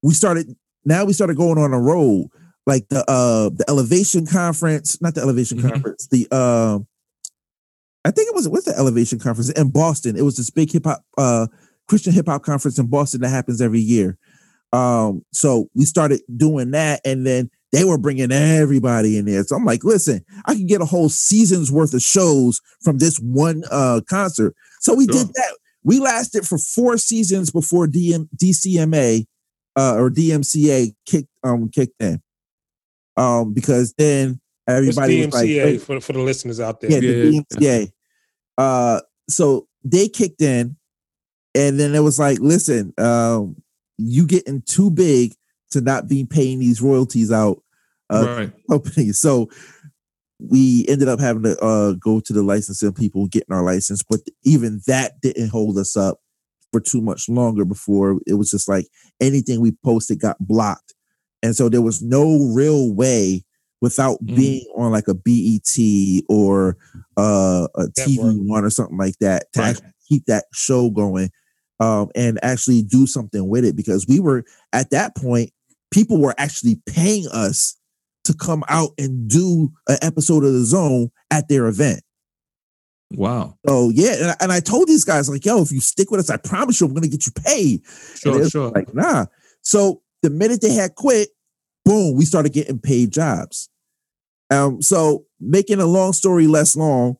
[0.02, 2.28] we started now we started going on a road
[2.66, 5.70] like the uh the elevation conference, not the elevation Mhm.
[5.70, 6.78] conference, the uh
[8.04, 10.16] I think it was what's the elevation conference in Boston.
[10.16, 11.46] It was this big hip hop uh
[11.88, 14.16] Christian hip hop conference in Boston that happens every year.
[14.72, 19.42] Um so we started doing that and then they were bringing everybody in there.
[19.44, 23.18] So I'm like, listen, I can get a whole season's worth of shows from this
[23.18, 24.54] one uh, concert.
[24.80, 25.12] So we sure.
[25.12, 25.58] did that.
[25.84, 29.26] We lasted for four seasons before DM, DCMA
[29.76, 32.20] uh, or DMCA kicked um kicked in.
[33.16, 36.90] Um, because then everybody was like, hey, for for the listeners out there.
[36.90, 37.92] Yeah, the DMCA.
[38.56, 40.76] Uh, so they kicked in,
[41.54, 43.56] and then it was like, listen, um,
[43.96, 45.34] you getting too big
[45.70, 47.62] to not be paying these royalties out
[48.10, 49.14] uh, right.
[49.14, 49.48] So
[50.40, 54.20] we ended up having to uh, go to the licensing people getting our license, but
[54.44, 56.18] even that didn't hold us up
[56.70, 58.86] for too much longer before it was just like
[59.20, 60.94] anything we posted got blocked.
[61.42, 63.44] And so there was no real way
[63.80, 64.36] without mm.
[64.36, 66.76] being on like a BET or
[67.16, 69.70] uh, a TV one or something like that to right.
[69.70, 71.30] actually keep that show going
[71.80, 75.50] um, and actually do something with it because we were at that point
[75.90, 77.76] people were actually paying us
[78.24, 82.02] to come out and do an episode of the zone at their event.
[83.14, 83.54] Wow.
[83.66, 86.20] So yeah, and I, and I told these guys like, yo, if you stick with
[86.20, 87.80] us, I promise you, I'm gonna get you paid.
[88.16, 88.70] Sure, sure.
[88.70, 89.26] Like, nah.
[89.62, 91.30] So the minute they had quit,
[91.88, 93.70] boom, we started getting paid jobs.
[94.50, 97.16] Um, so making a long story less long,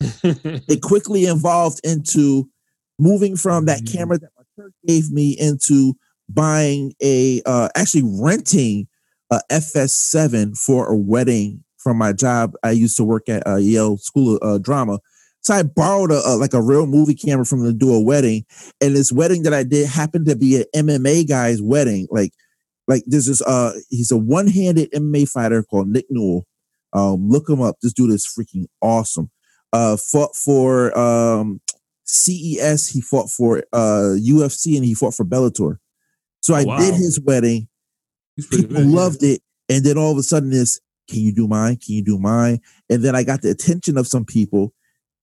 [0.00, 2.50] it quickly evolved into
[2.98, 3.96] moving from that mm-hmm.
[3.96, 5.94] camera that my church gave me into
[6.28, 8.86] buying a uh, actually renting
[9.30, 12.52] a FS7 for a wedding from my job.
[12.62, 14.98] I used to work at uh, Yale School of uh, Drama.
[15.40, 18.00] So I borrowed a, a, like a real movie camera from them to do a
[18.00, 18.44] wedding,
[18.80, 22.06] and this wedding that I did happened to be an MMA guy's wedding.
[22.10, 22.32] Like,
[22.92, 26.46] like this is uh he's a one-handed MMA fighter called Nick Newell.
[26.92, 27.76] Um, look him up.
[27.80, 29.30] This dude is freaking awesome.
[29.72, 31.60] Uh, fought for um
[32.04, 32.88] CES.
[32.88, 35.76] He fought for uh UFC, and he fought for Bellator.
[36.42, 36.78] So I wow.
[36.78, 37.68] did his wedding.
[38.50, 39.34] People loved yeah.
[39.34, 39.42] it.
[39.68, 41.76] And then all of a sudden, this, can you do mine?
[41.76, 42.60] Can you do mine?
[42.90, 44.74] And then I got the attention of some people.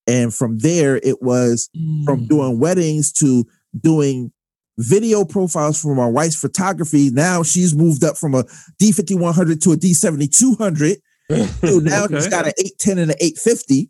[0.08, 2.06] And from there, it was mm.
[2.06, 3.46] from doing weddings to
[3.80, 4.32] doing
[4.80, 7.10] video profiles for my wife's photography.
[7.12, 8.44] Now she's moved up from a
[8.82, 10.96] D5100 to a D7200.
[11.68, 12.16] so now okay.
[12.16, 13.90] she's got an 810 and an 850.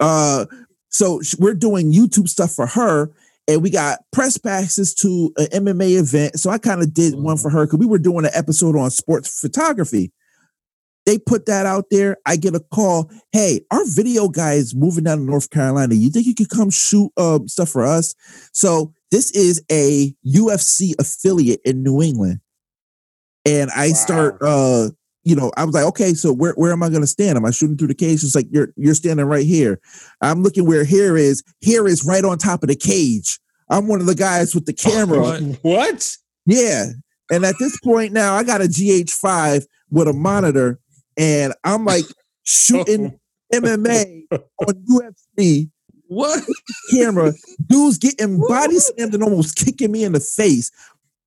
[0.00, 0.46] Uh,
[0.88, 3.10] so we're doing YouTube stuff for her
[3.48, 6.38] and we got press passes to an MMA event.
[6.38, 8.90] So I kind of did one for her because we were doing an episode on
[8.90, 10.12] sports photography.
[11.04, 12.18] They put that out there.
[12.26, 13.10] I get a call.
[13.32, 15.96] Hey, our video guy is moving down to North Carolina.
[15.96, 18.14] You think you could come shoot uh, stuff for us?
[18.52, 22.40] So this is a UFC affiliate in New England,
[23.46, 23.94] and I wow.
[23.94, 24.38] start.
[24.42, 24.88] uh
[25.24, 27.36] you know, I was like, okay, so where, where am I going to stand?
[27.36, 28.24] Am I shooting through the cage?
[28.24, 29.80] It's like you're you're standing right here.
[30.20, 31.44] I'm looking where here is.
[31.60, 33.38] Here is right on top of the cage.
[33.70, 35.38] I'm one of the guys with the camera.
[35.62, 36.16] what?
[36.44, 36.86] Yeah.
[37.30, 40.80] And at this point now, I got a GH5 with a monitor,
[41.16, 42.04] and I'm like
[42.42, 43.18] shooting
[43.54, 44.84] MMA on
[45.38, 45.70] UFC.
[46.12, 46.42] What
[46.90, 47.32] camera?
[47.66, 50.70] Dude's getting body slammed and almost kicking me in the face.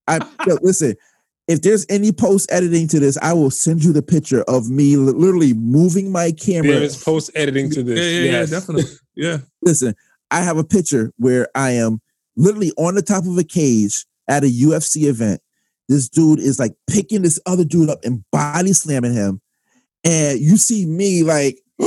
[0.08, 0.96] I yo, listen.
[1.48, 4.98] If there's any post editing to this, I will send you the picture of me
[4.98, 6.74] literally moving my camera.
[6.74, 8.00] There is post editing to this.
[8.00, 8.52] Yeah, yeah, yes.
[8.52, 8.92] yeah, definitely.
[9.16, 9.38] Yeah.
[9.62, 9.96] Listen,
[10.32, 12.02] I have a picture where I am
[12.36, 15.40] literally on the top of a cage at a UFC event.
[15.88, 19.40] This dude is like picking this other dude up and body slamming him.
[20.04, 21.60] And you see me like,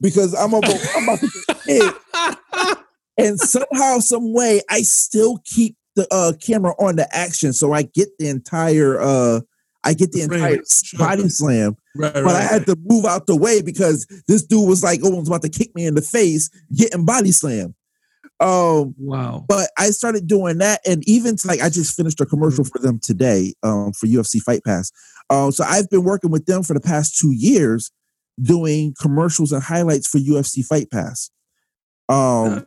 [0.00, 1.94] because I'm about, I'm about to hit.
[3.18, 7.82] and somehow, some way, I still keep the uh, camera on the action, so I
[7.82, 9.40] get the entire uh,
[9.84, 10.58] I get the entire
[10.98, 11.76] body slam.
[11.94, 15.04] Right, but right, I had to move out the way because this dude was like
[15.04, 17.74] almost about to kick me in the face, getting body slam.
[18.40, 19.44] Um, wow.
[19.48, 22.98] But I started doing that, and even like I just finished a commercial for them
[23.00, 24.90] today um, for UFC Fight Pass.
[25.30, 27.90] Um, so I've been working with them for the past two years,
[28.40, 31.30] doing commercials and highlights for UFC Fight Pass.
[32.08, 32.66] Um,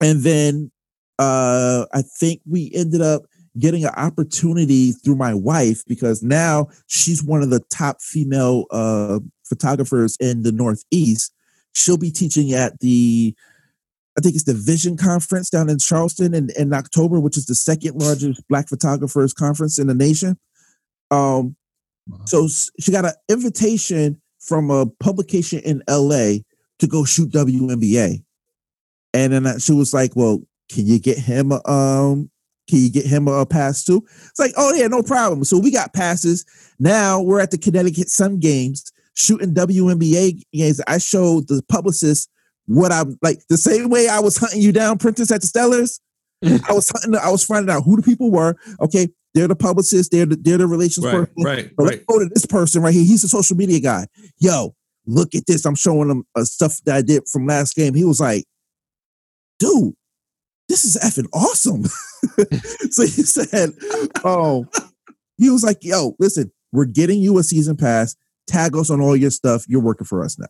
[0.00, 0.70] and then
[1.18, 3.22] uh, I think we ended up
[3.58, 9.20] getting an opportunity through my wife because now she's one of the top female uh,
[9.44, 11.32] photographers in the Northeast.
[11.74, 13.34] She'll be teaching at the
[14.16, 17.54] I think it's the Vision Conference down in Charleston in, in October, which is the
[17.54, 20.36] second largest Black photographers conference in the nation.
[21.10, 21.56] Um,
[22.06, 22.18] wow.
[22.26, 22.46] So
[22.78, 26.40] she got an invitation from a publication in LA
[26.78, 28.22] to go shoot WNBA.
[29.14, 32.30] And then she was like, Well, can you get him um
[32.68, 34.02] can you get him a pass too?
[34.30, 35.44] It's like, oh yeah, no problem.
[35.44, 36.44] So we got passes.
[36.78, 40.80] Now we're at the Connecticut Sun Games shooting WNBA games.
[40.86, 42.30] I showed the publicist
[42.66, 46.00] what I'm like the same way I was hunting you down, Prentice at the Stellars.
[46.68, 48.56] I was hunting, I was finding out who the people were.
[48.80, 50.10] Okay, They're the publicist.
[50.12, 51.34] They're the, they're the relations Right, person.
[51.44, 51.90] right, So right.
[51.94, 53.04] let's go to this person right here.
[53.04, 54.06] He's a social media guy.
[54.38, 54.74] Yo,
[55.06, 55.64] look at this.
[55.64, 57.94] I'm showing him uh, stuff that I did from last game.
[57.94, 58.44] He was like,
[59.62, 59.94] dude,
[60.68, 61.84] this is effing awesome.
[62.90, 63.70] so he said,
[64.24, 64.66] oh,
[65.38, 68.16] he was like, yo, listen, we're getting you a season pass.
[68.46, 69.64] Tag us on all your stuff.
[69.68, 70.48] You're working for us now.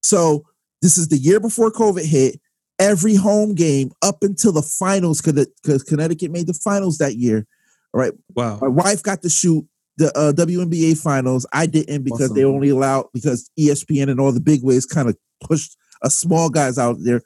[0.00, 0.44] So
[0.80, 2.40] this is the year before COVID hit.
[2.78, 7.46] Every home game up until the finals, because Connecticut made the finals that year.
[7.92, 8.12] All right.
[8.34, 8.58] Wow.
[8.60, 9.64] My wife got to shoot
[9.98, 11.46] the uh, WNBA finals.
[11.52, 15.16] I didn't because they only allowed because ESPN and all the big wigs kind of
[15.40, 17.22] pushed a small guys out there.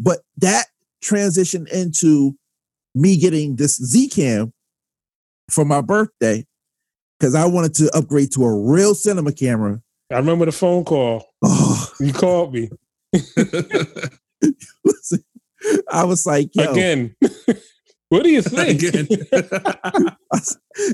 [0.00, 0.66] But that
[1.04, 2.36] transitioned into
[2.94, 4.52] me getting this Z Cam
[5.50, 6.46] for my birthday
[7.18, 9.80] because I wanted to upgrade to a real cinema camera.
[10.10, 11.26] I remember the phone call.
[11.42, 12.70] Oh, You called me
[14.84, 15.24] listen,
[15.90, 17.14] I was like, yo, again.
[18.08, 18.82] what do you think?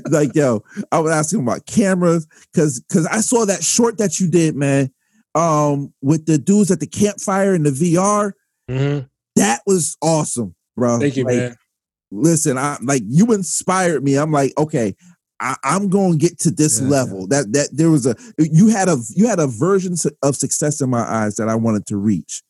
[0.09, 4.27] Like yo, I was asking about cameras because because I saw that short that you
[4.29, 4.91] did, man,
[5.35, 8.33] um, with the dudes at the campfire and the VR.
[8.69, 9.09] Mhm.
[9.35, 10.99] That was awesome, bro.
[10.99, 11.55] Thank you, Like, man.
[12.09, 14.15] Listen, I like you inspired me.
[14.15, 14.95] I'm like, okay,
[15.41, 17.27] I, I'm going to get to this Yeah, level.
[17.27, 20.89] That that there was a you had a you had a version of success in
[20.89, 22.43] my eyes that I wanted to reach,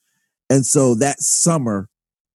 [0.49, 1.89] and so that summer,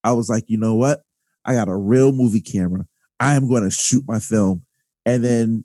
[0.04, 1.02] I was like, you know what?
[1.44, 2.86] I got a real movie camera.
[3.20, 4.64] I am going to shoot my film,
[5.06, 5.64] and then,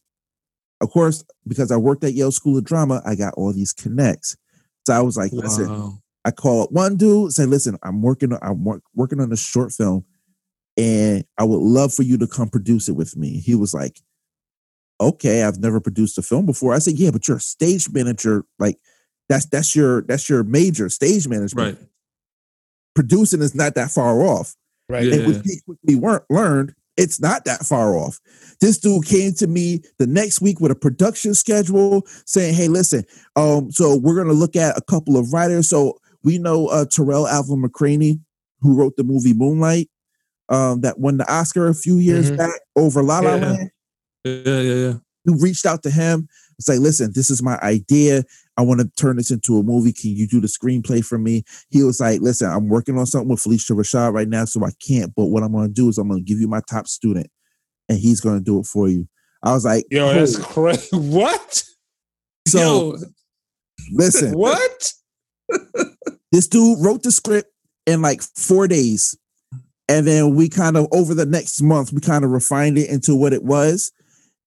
[0.82, 4.38] of course, because I worked at Yale School of Drama, I got all these connects.
[4.86, 6.00] So I was like, listen, Wow.
[6.28, 9.38] I call up one dude, say, listen, I'm working, on- I'm work, working on a
[9.38, 10.04] short film,
[10.76, 13.40] and I would love for you to come produce it with me.
[13.40, 14.02] He was like,
[15.00, 16.74] okay, I've never produced a film before.
[16.74, 18.44] I said, yeah, but you're a stage manager.
[18.60, 18.78] Like
[19.30, 21.80] that's that's your that's your major stage management.
[21.80, 21.88] Right.
[22.94, 24.54] Producing is not that far off.
[24.90, 25.06] Right.
[25.06, 25.22] Yeah.
[25.22, 28.20] And quickly weren't learned, it's not that far off.
[28.60, 33.06] This dude came to me the next week with a production schedule saying, Hey, listen,
[33.38, 35.70] um, so we're gonna look at a couple of writers.
[35.70, 38.20] So we know uh Tarell Alvin McCraney,
[38.62, 39.90] who wrote the movie Moonlight,
[40.50, 42.38] um, that won the Oscar a few years Mhm.
[42.38, 43.46] back over La La Yeah.
[43.52, 43.72] Land.
[44.26, 44.94] Yeah, yeah, yeah.
[45.26, 46.28] Who reached out to him,
[46.60, 48.24] it's like, listen, this is my idea.
[48.58, 49.94] I want to turn this into a movie.
[49.94, 51.44] Can you do the screenplay for me?
[51.70, 54.72] He was like, listen, I'm working on something with Phylicia Rashad right now, so I
[54.86, 55.14] can't.
[55.16, 57.28] But what I'm going to do is I'm going to give you my top student,
[57.90, 59.08] and he's going to do it for you.
[59.44, 60.90] I was like, Yo, that's crazy.
[60.98, 61.64] What?
[62.48, 62.60] so.
[62.60, 62.98] Yo,
[63.94, 64.94] Listen, What?
[66.32, 67.52] this dude wrote the script
[67.86, 69.18] in like four days,
[69.88, 73.16] and then we kind of over the next month we kind of refined it into
[73.16, 73.92] what it was.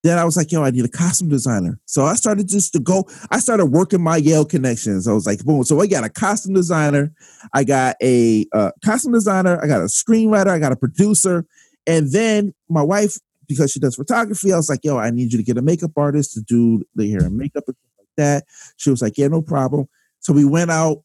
[0.03, 1.79] Then I was like, yo, I need a costume designer.
[1.85, 5.07] So I started just to go, I started working my Yale connections.
[5.07, 5.63] I was like, boom.
[5.63, 7.13] So I got a costume designer,
[7.53, 11.45] I got a uh, costume designer, I got a screenwriter, I got a producer.
[11.87, 15.39] And then my wife, because she does photography, I was like, yo, I need you
[15.39, 18.45] to get a makeup artist to do the hair and makeup and stuff like that.
[18.79, 19.87] She was like, yeah, no problem.
[20.21, 21.03] So we went out,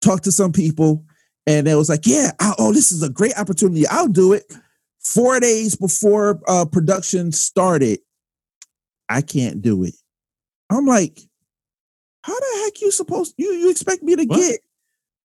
[0.00, 1.04] talked to some people,
[1.46, 3.86] and it was like, yeah, I, oh, this is a great opportunity.
[3.86, 4.44] I'll do it.
[5.00, 8.00] Four days before uh, production started,
[9.08, 9.94] I can't do it.
[10.70, 11.18] I'm like,
[12.22, 14.36] how the heck you supposed you you expect me to What?
[14.38, 14.60] get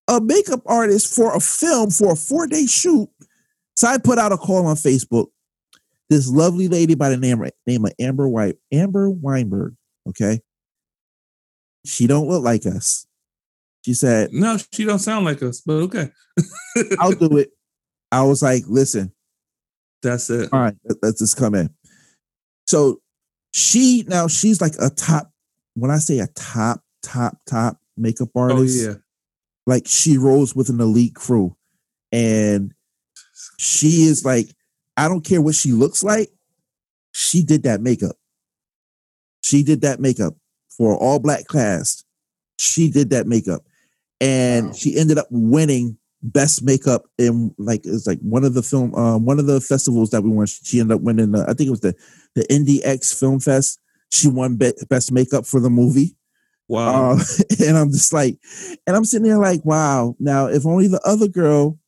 [0.08, 3.08] a makeup artist for a film for a four day shoot?
[3.76, 5.26] So I put out a call on Facebook.
[6.08, 9.74] This lovely lady by the name name of Amber White, Amber Weinberg.
[10.08, 10.40] Okay,
[11.84, 13.06] she don't look like us.
[13.84, 16.10] She said, no, she don't sound like us, but okay.
[16.98, 17.50] "I'll do it."
[18.10, 19.12] I was like, "Listen,
[20.02, 20.48] That's it.
[20.52, 21.68] all right, let- let's just come in."
[22.66, 23.00] So
[23.52, 25.30] she now she's like a top.
[25.74, 28.94] When I say a top, top, top makeup Oh artist, yeah.
[29.66, 31.54] like she rolls with an elite crew,
[32.10, 32.72] and
[33.58, 34.48] she is like,
[34.96, 36.30] I don't care what she looks like.
[37.12, 38.16] She did that makeup.
[39.42, 40.34] She did that makeup
[40.76, 42.04] for all black cast.
[42.58, 43.62] She did that makeup,
[44.20, 44.72] and Wow.
[44.72, 49.26] she ended up winning best makeup in like it's like one of the film um
[49.26, 50.48] one of the festivals that we went.
[50.48, 51.32] She ended up winning.
[51.32, 51.94] The, I think it was the
[52.34, 53.78] the Indie X Film Fest.
[54.10, 56.16] She won be- best makeup for the movie.
[56.68, 57.12] Wow.
[57.12, 57.18] Uh,
[57.66, 58.38] and I'm just like,
[58.86, 60.16] and I'm sitting there like, wow.
[60.18, 61.78] Now, if only the other girl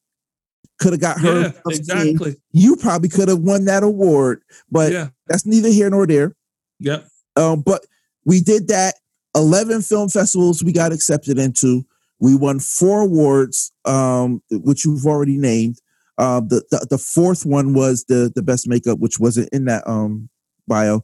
[0.79, 2.37] could have got her, yeah, exactly.
[2.53, 4.43] you probably could have won that award.
[4.71, 5.09] But yeah.
[5.29, 6.37] that's neither here nor there.
[6.81, 7.07] Yep.
[7.37, 7.87] Um, but
[8.25, 8.95] we did that.
[9.35, 11.85] Eleven film festivals we got accepted into.
[12.19, 15.79] We won four awards, um, which you've already named.
[16.19, 19.87] Uh, the, the the fourth one was the the best makeup, which wasn't in that
[19.87, 20.29] um
[20.67, 21.03] bio.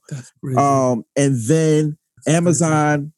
[0.56, 2.36] Um, and then That's crazy.
[2.36, 3.12] Amazon.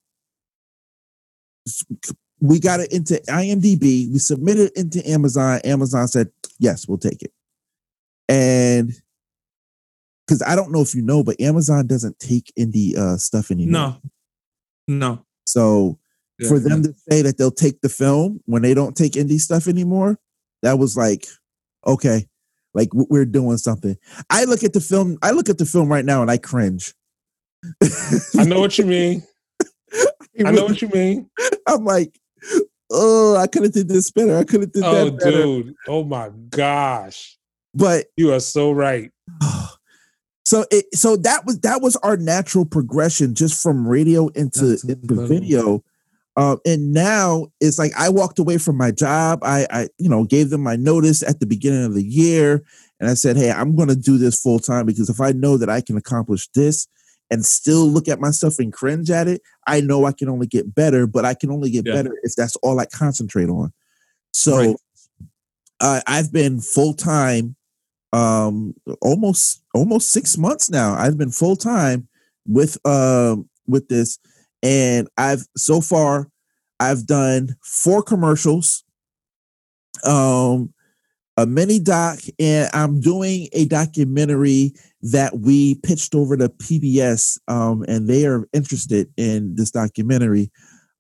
[2.41, 4.11] We got it into IMDb.
[4.13, 5.61] We submitted it into Amazon.
[5.65, 6.29] Amazon said,
[6.59, 7.33] yes, we'll take it.
[8.29, 8.93] And
[10.27, 13.97] because I don't know if you know, but Amazon doesn't take indie uh, stuff anymore.
[14.89, 15.25] No, no.
[15.47, 15.99] So
[16.39, 19.39] Yeah, for them to say that they'll take the film when they don't take indie
[19.41, 20.19] stuff anymore,
[20.63, 21.27] that was like,
[21.87, 22.27] okay,
[22.75, 23.97] like we're doing something.
[24.31, 26.93] I look at the film, I look at the film right now and I cringe.
[28.37, 29.23] I know what you mean.
[30.45, 31.31] I know what you mean.
[31.69, 32.19] I'm like,
[32.91, 34.37] oh, I could have did this better.
[34.37, 35.31] I could have did Oh, that better.
[35.31, 35.75] dude.
[35.87, 37.39] Oh my gosh.
[37.75, 39.11] But You are so right.
[40.45, 45.27] so it so that was that was our natural progression just from radio into, into
[45.27, 45.83] video
[46.37, 50.25] um and now it's like i walked away from my job i i you know
[50.25, 52.63] gave them my notice at the beginning of the year
[53.01, 55.57] and i said hey i'm going to do this full time because if i know
[55.57, 56.87] that i can accomplish this
[57.31, 60.75] and still look at myself and cringe at it i know i can only get
[60.75, 61.95] better but i can only get Yeah.
[61.95, 63.73] better if that's all i concentrate on
[64.33, 64.77] so Right.
[65.81, 67.57] uh, i've been full time
[68.13, 72.09] um almost almost six months now i've been full time
[72.47, 74.19] with um with this
[74.65, 76.29] and i've so far
[76.81, 78.83] i've done four commercials
[80.05, 80.73] um
[81.37, 84.73] a mini doc and i'm doing a documentary
[85.03, 90.51] that we pitched over to pbs um and they are interested in this documentary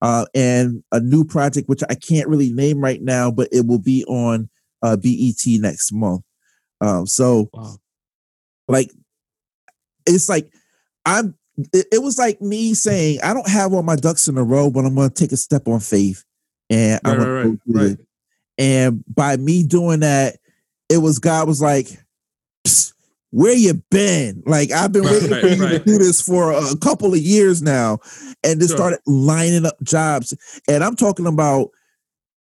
[0.03, 3.79] uh and a new project which i can't really name right now but it will
[3.81, 4.49] be on
[4.83, 6.23] uh bet next month
[6.81, 7.77] um so Wow.
[8.69, 8.91] like
[10.07, 10.53] it's like
[11.07, 11.35] i'm
[11.73, 14.71] it, it was like me saying i don't have all my ducks in a row
[14.71, 16.25] but i'm gonna take a step on faith
[16.71, 18.01] and i'm Right, gonna right, right, it.
[18.59, 20.37] and by me doing that
[20.89, 21.87] it was god was like
[23.31, 25.85] where you been like i've been waiting Right, for you to right.
[25.85, 27.99] do this for a couple of years now
[28.45, 28.77] and just Sure.
[28.79, 30.33] started lining up jobs
[30.69, 31.71] and i'm talking about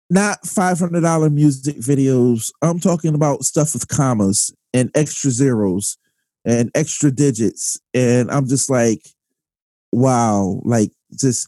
[0.10, 5.98] not $500 music videos i'm talking about stuff with commas and extra zeros
[6.46, 9.02] and extra digits and i'm just like
[9.92, 11.48] wow like just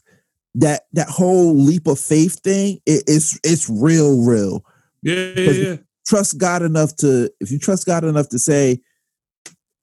[0.54, 4.64] that that whole leap of faith thing it, it's it's real real
[5.02, 5.76] Yeah, yeah, yeah.
[6.06, 8.80] trust god enough to if you trust god enough to say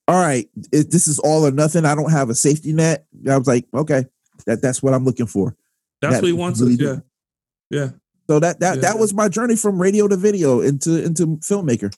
[0.07, 3.37] all right it, this is all or nothing i don't have a safety net i
[3.37, 4.05] was like okay
[4.45, 5.55] that that's what i'm looking for
[6.01, 6.59] That's That what he wants.
[6.61, 6.99] really us.
[7.71, 7.89] Yeah, yeah.
[8.29, 8.81] so that that Yeah.
[8.81, 11.95] that was my journey from radio to video into into filmmaker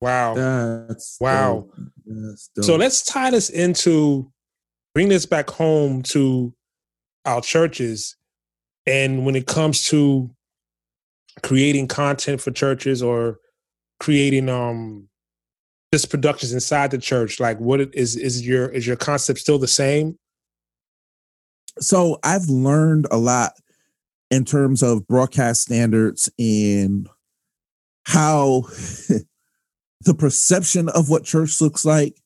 [0.00, 0.34] Wow.
[0.34, 1.68] That's Wow.
[2.04, 4.30] That's So let's tie this into
[4.94, 6.54] bring this back home to
[7.24, 8.16] our churches.
[8.86, 10.30] And when it comes to
[11.42, 13.38] creating content for churches or
[14.00, 15.08] creating um
[15.92, 19.58] just productions inside the church, like what it is is your is your concept still
[19.58, 20.18] the same?
[21.80, 23.52] so I've learned a lot
[24.30, 27.08] in terms of broadcast standards and
[28.04, 28.64] how
[30.02, 32.20] the perception of what church looks like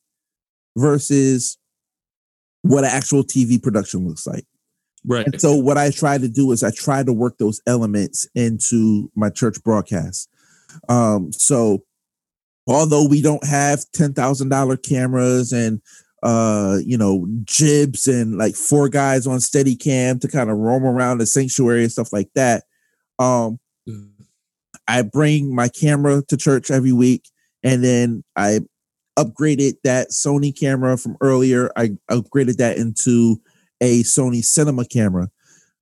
[0.77, 1.59] versus
[2.63, 4.45] what an actual TV production looks like.
[5.07, 5.27] right.
[5.27, 9.11] And so what I try to do is I try to work those elements into
[9.15, 10.29] my church broadcast.
[10.89, 11.85] Um, so
[12.67, 15.81] although we don't have ten thousand dollar cameras and
[16.23, 20.85] uh, you know, jibs and like four guys on steady cam to kind of roam
[20.85, 22.65] around the sanctuary and stuff like that.
[23.19, 23.59] Um,
[24.87, 27.31] I bring my camera to church every week,
[27.63, 28.61] and then I
[29.19, 31.71] upgraded that Sony camera from earlier.
[31.77, 33.41] I upgraded that into
[33.81, 35.29] a Sony Cinema camera.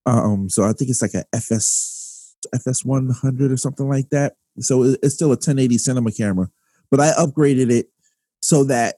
[0.07, 4.35] Um, so I think it's like a FS FS one hundred or something like that.
[4.61, 6.49] So it's still a 1080 cinema camera,
[6.91, 7.87] but I upgraded it
[8.41, 8.97] so that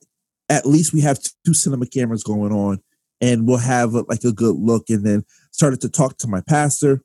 [0.49, 2.81] at least we have two cinema cameras going on,
[3.21, 4.89] and we'll have a, like a good look.
[4.89, 7.03] And then started to talk to my pastor.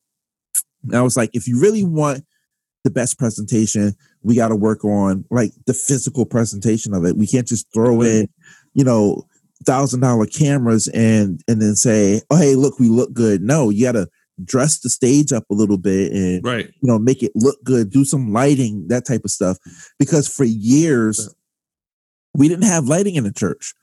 [0.83, 2.23] And I was like, if you really want
[2.85, 7.17] the best presentation, we got to work on like the physical presentation of it.
[7.17, 8.29] We can't just throw in,
[8.75, 9.23] you know,
[9.65, 13.41] thousand dollar cameras and and then say, oh hey, look, we look good.
[13.41, 14.07] No, you got to
[14.43, 16.67] dress the stage up a little bit and Right.
[16.67, 19.57] you know make it look good, do some lighting, that type of stuff.
[19.97, 21.33] Because for years
[22.35, 23.73] we didn't have lighting in the church,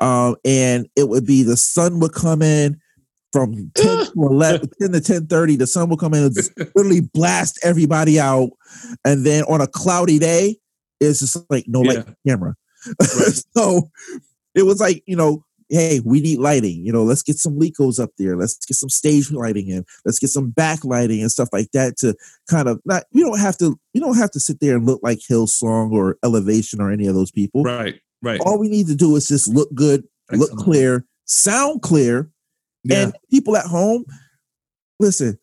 [0.00, 2.78] um, and it would be the sun would come in.
[3.32, 6.36] From 10 to 11, 10 to 10 30, the sun will come in and
[6.74, 8.50] literally blast everybody out.
[9.04, 10.56] And then on a cloudy day,
[11.00, 12.14] it's just like no light Yeah.
[12.26, 12.54] camera.
[13.56, 13.90] so
[14.54, 16.84] it was like, you know, hey, we need lighting.
[16.84, 18.36] You know, let's get some Lecos up there.
[18.36, 19.84] Let's get some stage lighting in.
[20.04, 22.16] Let's get some backlighting and stuff like that to
[22.48, 25.00] kind of not we don't have to we don't have to sit there and look
[25.02, 27.62] like Hillsong or Elevation or any of those people.
[27.62, 28.00] Right.
[28.22, 28.40] Right.
[28.40, 32.28] All we need to do is just look good, look clear, sound clear,
[32.84, 33.02] Yeah.
[33.04, 34.04] and people at home,
[34.98, 35.38] listen,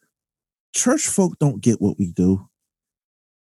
[0.76, 2.48] church folk don't get what we do.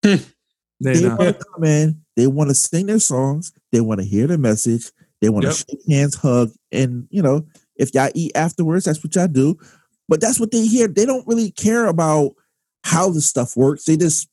[0.03, 4.27] They want to come in, they want to sing their songs, they want to hear
[4.27, 4.91] the message,
[5.21, 5.57] They want to Yep.
[5.57, 9.57] shake hands, hug, and you know, if y'all eat afterwards, that's what y'all do.
[10.09, 10.87] But that's what they hear.
[10.87, 12.33] They don't really care about
[12.83, 13.85] how the stuff works.
[13.85, 14.29] They just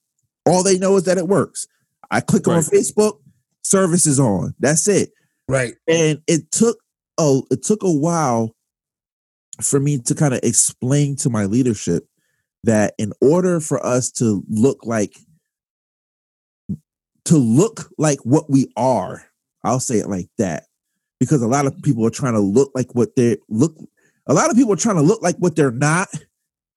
[0.45, 1.65] all they know is that it works.
[2.09, 3.19] I click on Facebook,
[3.63, 4.53] service is on.
[4.59, 5.11] That's it.
[5.47, 5.75] Right.
[5.87, 6.77] And it took
[7.17, 8.53] a it took a while
[9.59, 12.05] for me to kind of explain to my leadership
[12.63, 15.13] that in order for us to look like
[17.25, 19.23] to look like what we are,
[19.63, 20.65] I'll say it like that.
[21.19, 23.75] Because a lot of people are trying to look like what they look
[24.27, 26.07] a lot of people are trying to look like what they're not.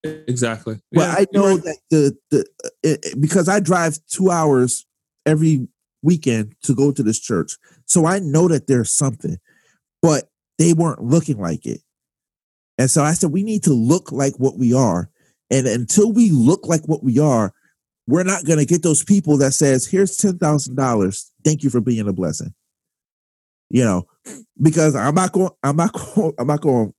[0.03, 0.79] Exactly.
[0.91, 1.63] But Yeah, I know right.
[1.63, 4.85] that the the uh, it, it- because I drive two hours
[5.25, 5.67] every
[6.03, 9.37] weekend to go to this church, so I know that there's something,
[10.03, 10.25] but
[10.59, 11.81] they weren't looking like it,
[12.77, 15.09] and so I said we need to look like what we are,
[15.49, 17.53] and until we look like what we are,
[18.07, 21.69] we're not going to get those people that says here's ten thousand dollars, thank you
[21.69, 22.53] for being a blessing,
[23.69, 24.07] you know,
[24.61, 26.93] because I'm not going, I'm not going, I'm not going to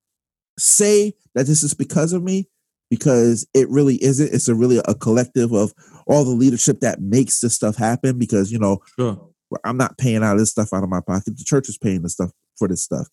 [0.59, 2.49] say that this is because of me
[2.91, 4.33] because it really isn't.
[4.33, 5.73] It's a really a collective of
[6.07, 8.19] all the leadership that makes this stuff happen.
[8.19, 9.29] Because you know, Sure.
[9.65, 11.37] I'm not paying out this stuff out of my pocket.
[11.37, 13.09] The church is paying the stuff for this stuff.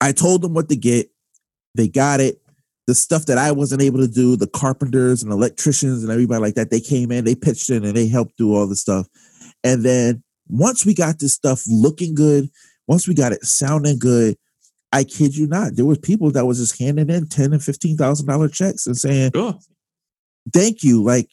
[0.00, 1.10] I told them what to get.
[1.74, 2.40] They got it.
[2.86, 6.54] The stuff that I wasn't able to do, the carpenters and electricians and everybody like
[6.54, 9.06] that, they came in, they pitched in, and they helped do all the stuff.
[9.62, 12.48] And then once we got this stuff looking good,
[12.88, 14.36] once we got it sounding good,
[14.92, 17.96] I kid you not, there was people that was just handing in ten and fifteen
[17.96, 19.30] thousand dollar checks and saying.
[20.52, 21.28] "Thank you." Like,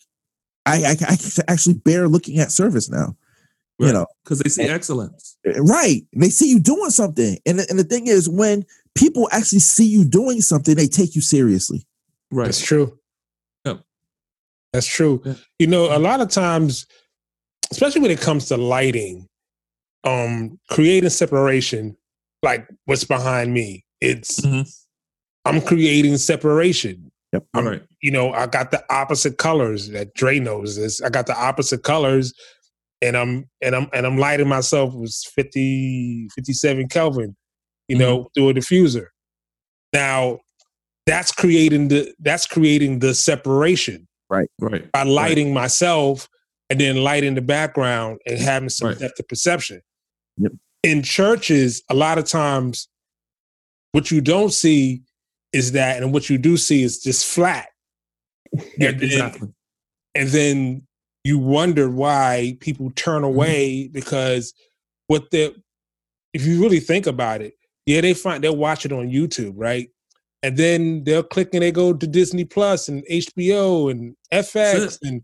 [0.67, 3.15] I, I I actually bear looking at service now.
[3.79, 5.37] You know, Because they see excellence.
[5.45, 6.01] right?
[6.15, 8.65] They see you doing something, and the- and the thing is, when
[8.95, 11.85] people actually see you doing something, they take you seriously.
[12.31, 12.45] Right.
[12.45, 12.97] That's true.
[13.65, 13.81] Yep.
[14.73, 15.21] That's true.
[15.23, 15.33] Yeah.
[15.59, 16.87] You know, a lot of times,
[17.71, 19.27] especially when it comes to lighting,
[20.03, 21.95] um, creating separation,
[22.41, 24.67] like what's behind me, it's Mhm.
[25.45, 27.11] I'm creating separation.
[27.31, 27.45] Yep.
[27.53, 31.01] All You know, I got the opposite colors that Dre knows this.
[31.01, 32.33] I got the opposite colors
[33.01, 37.35] and I'm and I'm and I'm lighting myself with 50, 57 Kelvin,
[37.87, 38.27] you know, mm-hmm.
[38.35, 39.07] through a diffuser.
[39.93, 40.39] Now
[41.05, 44.49] that's creating the that's creating the separation Right.
[44.59, 44.91] Right.
[44.91, 46.27] By lighting myself
[46.69, 48.99] and then lighting the background and having some Right.
[48.99, 49.81] depth of perception.
[50.37, 50.51] Yep.
[50.83, 52.87] In churches, a lot of times,
[53.93, 55.01] what you don't see
[55.53, 57.67] is that, and what you do see is just flat.
[58.77, 59.47] Yeah, And then- exactly.
[60.15, 60.87] and then
[61.23, 63.35] you wonder why people turn Mm-hmm.
[63.35, 64.53] away because
[65.07, 65.53] what they
[66.33, 67.53] if you really think about it
[67.85, 69.89] yeah they find they'll watch it on youtube right
[70.43, 75.21] and then they'll click and they go to disney plus and hbo and fx and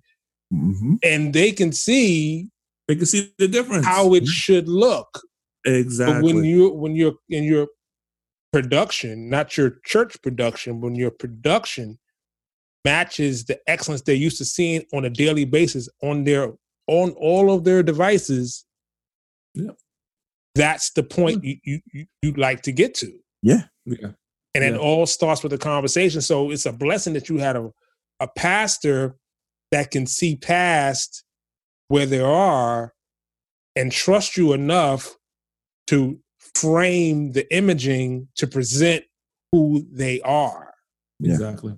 [0.54, 1.00] Mhm.
[1.04, 2.48] and they can see
[2.88, 3.86] They can see the difference.
[3.88, 5.22] how it should look
[5.66, 6.14] exactly.
[6.16, 7.68] but when you when you're in your
[8.52, 11.98] production not your church production when your production
[12.86, 16.54] matches the excellence they're used to seeing on a daily basis on their
[16.88, 18.66] on all of their devices
[19.56, 19.76] Yep.
[20.56, 21.46] that's the point hmm.
[21.46, 23.12] you, you you you'd like to get to
[23.44, 23.64] yeah.
[24.56, 24.78] and it Yeah.
[24.78, 27.70] all starts with a conversation so it's a blessing that you had a,
[28.20, 29.16] a pastor
[29.72, 31.24] that can see past
[31.88, 32.94] where they are
[33.76, 35.16] and trust you enough
[35.88, 36.20] to
[36.56, 39.04] frame the imaging to present
[39.52, 40.74] who they are
[41.20, 41.34] Yeah.
[41.34, 41.78] Exactly.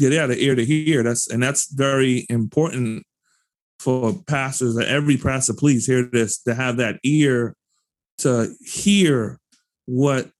[0.00, 1.02] Yeah, out an ear to hear.
[1.02, 3.04] That's and that's very important
[3.78, 4.74] for pastors.
[4.74, 7.54] That every pastor, please hear this, to have that ear
[8.18, 9.38] to hear
[9.86, 10.30] what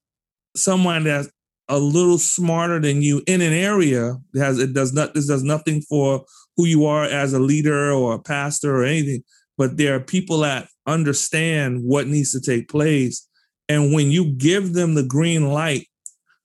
[0.54, 1.28] someone that's
[1.68, 5.80] a little smarter than you in an area has it does not this does nothing
[5.82, 6.24] for
[6.56, 9.22] who you are as a leader or a pastor or anything
[9.56, 13.28] but there are people that understand what needs to take place
[13.68, 15.86] and when you give them the green light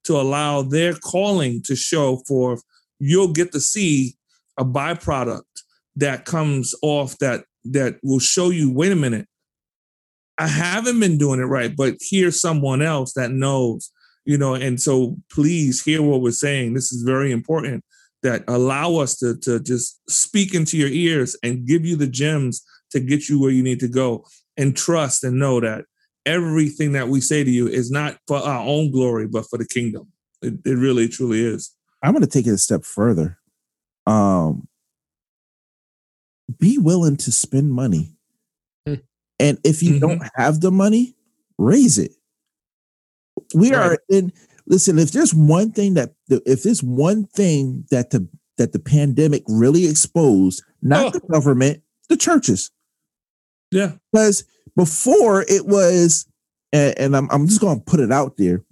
[0.04, 2.62] to allow their calling to show forth
[3.00, 4.16] you'll get to see
[4.58, 5.44] a byproduct
[5.96, 9.28] that comes off that that will show you wait a minute
[10.38, 13.92] i haven't been doing it right but here's someone else that knows
[14.26, 14.56] you know?
[14.56, 16.74] And so please hear what we're saying.
[16.74, 17.84] This is very important
[18.24, 22.66] that allow us to to just speak into your ears and give you the gems
[22.92, 24.26] to get you where you need to go.
[24.58, 25.86] And trust and know that
[26.26, 29.68] everything that we say to you is not for our own glory but for the
[29.68, 30.12] kingdom.
[30.42, 31.75] It, it really truly is
[32.06, 33.38] I'm going to take it a step further.
[34.06, 34.68] Um,
[36.60, 38.16] be willing to spend money,
[38.88, 38.96] Hmm.
[39.40, 40.00] and if you Mhm.
[40.02, 41.16] don't have the money,
[41.58, 42.16] raise it.
[43.54, 44.00] We are Right.
[44.10, 44.32] in.
[44.68, 48.28] Listen, if there's one thing that if there's one thing that the
[48.58, 51.20] that the pandemic really exposed, not Oh.
[51.20, 52.72] the government, the churches.
[53.72, 53.98] Yeah.
[54.14, 54.46] Because
[54.78, 56.26] before it was,
[56.72, 58.64] and, and I'm, I'm just going to put it out there,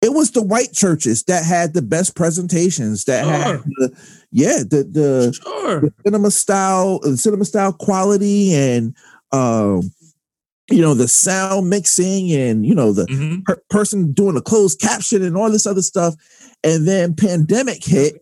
[0.00, 3.32] it was the white churches that had the best presentations, that Sure.
[3.32, 3.92] had the,
[4.30, 5.80] yeah, the, the, Sure.
[5.80, 8.94] the cinema style, the cinema style quality and,
[9.32, 9.90] um,
[10.70, 13.42] you know, the sound mixing and, you know, the Mhm.
[13.44, 16.14] per- person doing the closed caption and all this other stuff.
[16.62, 18.20] And then pandemic hit.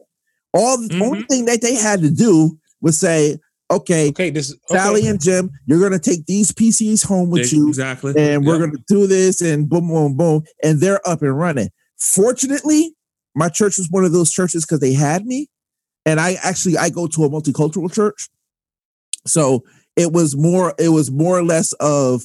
[0.55, 1.29] All the only Mhm.
[1.29, 3.39] thing that they had to do was say,
[3.71, 4.79] okay, Okay, this is okay.
[4.79, 8.15] Sally and Jim, you're gonna take these PCs home with you, Exactly.
[8.17, 8.67] and we're Yeah.
[8.67, 11.71] gonna do this, and boom, boom, boom, and they're up and running.
[11.99, 12.95] Fortunately,
[13.35, 15.49] my church was one of those churches because they had me,
[16.05, 18.29] and I actually I go to a multicultural church,
[19.27, 19.63] so
[19.97, 22.23] it was more it was more or less of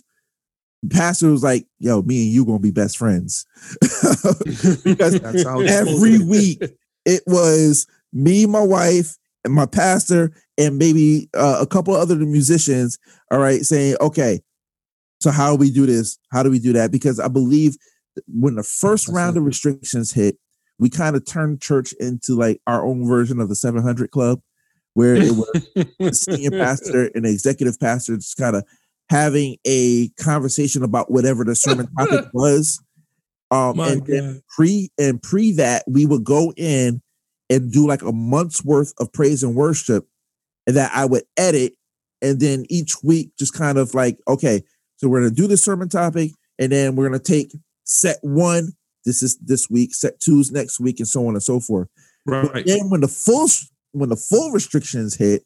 [0.90, 3.46] pastor was like, "Yo, me and you gonna be best friends,"
[4.84, 6.26] because That's how it's every supposed to be.
[6.28, 6.64] week
[7.06, 12.98] it was me, my wife, and my pastor, and maybe uh, a couple other musicians.
[13.32, 14.42] All right, saying, "Okay,
[15.20, 16.18] so how do we do this?
[16.32, 17.76] How do we do that?" Because I believe
[18.28, 19.40] when the first That's round it.
[19.40, 20.38] of restrictions hit,
[20.80, 24.42] we kind of turned church into like our own version of the 700 Club,
[24.94, 25.68] where it was
[26.00, 28.64] the senior pastor and executive pastor just kind of
[29.10, 32.82] having a conversation about whatever the sermon topic was.
[33.52, 37.02] Um, My and then pre and pre that we would go in
[37.52, 40.08] and do like a month's worth of praise and worship
[40.66, 41.74] and that I would edit
[42.22, 44.64] and then each week just kind of like okay
[44.98, 48.18] so we're going to do the sermon topic and then we're going to take set
[48.22, 48.72] 1
[49.06, 51.88] this is this week set 2's next week and so on and so forth
[52.26, 52.66] but Right.
[52.66, 53.48] then when the full
[53.92, 55.44] when the full restrictions hit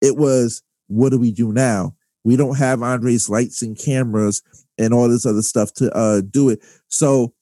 [0.00, 4.42] it was what do we do now we don't have Andre's lights and cameras
[4.78, 7.32] and all this other stuff to uh do it so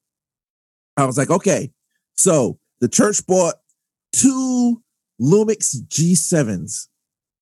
[0.97, 1.71] I was like, okay.
[2.15, 3.57] So the church bought
[4.21, 4.83] two
[5.21, 6.89] Lumix G7s.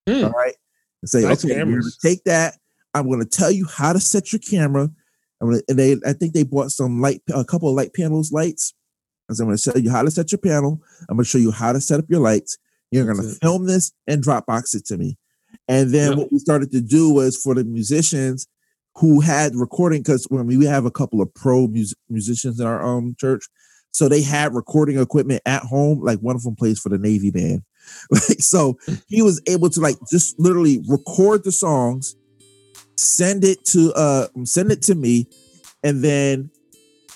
[0.08, 0.24] Hmm.
[0.24, 0.54] All right.
[1.02, 2.54] And say, Nice okay, we're gonna take that.
[2.94, 4.90] I'm gonna tell you how to set your camera.
[5.40, 8.32] I'm gonna, and they I think they bought some light, a couple of light panels,
[8.32, 8.72] lights.
[9.28, 10.80] And so I'm gonna tell you how to set your panel.
[11.08, 12.56] I'm gonna show you how to set up your lights.
[12.90, 13.40] You're gonna That's it.
[13.42, 15.18] film this and Dropbox it to me.
[15.68, 16.18] And then Yep.
[16.18, 18.46] what we started to do was for the musicians
[18.96, 22.82] who had recording, because when we have a couple of pro mus- musicians in our
[22.84, 23.44] um church,
[23.94, 26.00] so they had recording equipment at home.
[26.00, 27.62] Like one of them plays for the Navy band.
[28.10, 28.76] Like so,
[29.06, 32.16] he was able to like just literally record the songs,
[32.96, 35.28] send it to uh send it to me,
[35.84, 36.50] and then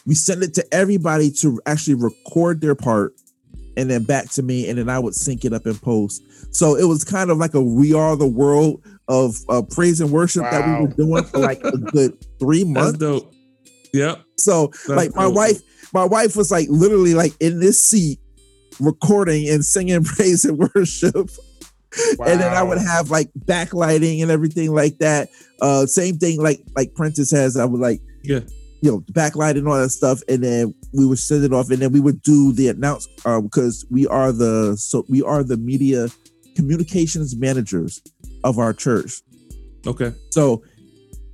[0.07, 3.13] we send it to everybody to actually record their part
[3.77, 6.23] and then back to me and then I would sync it up in post.
[6.55, 10.13] So it was kind of like a we are the world of uh, praise and
[10.13, 12.99] worship that we were doing for like a good 3 That's months.
[12.99, 13.35] dope.
[13.93, 14.23] Yep.
[14.37, 15.35] So That's like my dope.
[15.35, 15.61] wife
[15.93, 18.19] my wife was like literally like in this seat
[18.81, 21.31] recording and singing praise and worship
[22.21, 25.31] and then I would have like backlighting and everything like that.
[25.63, 27.57] Uh, same thing like like Prentice has.
[27.57, 28.41] I would like Yeah.
[28.83, 31.79] you know backlight and all that stuff, and then we would send it off, and
[31.81, 35.57] then we would do the announce um, because we are the so we are the
[35.57, 36.09] media
[36.57, 38.03] communications managers
[38.45, 39.23] of our church.
[39.87, 40.13] Okay.
[40.31, 40.63] So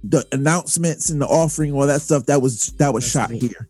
[0.04, 3.68] the announcements and the offering, all that stuff, that was that was That's shot here.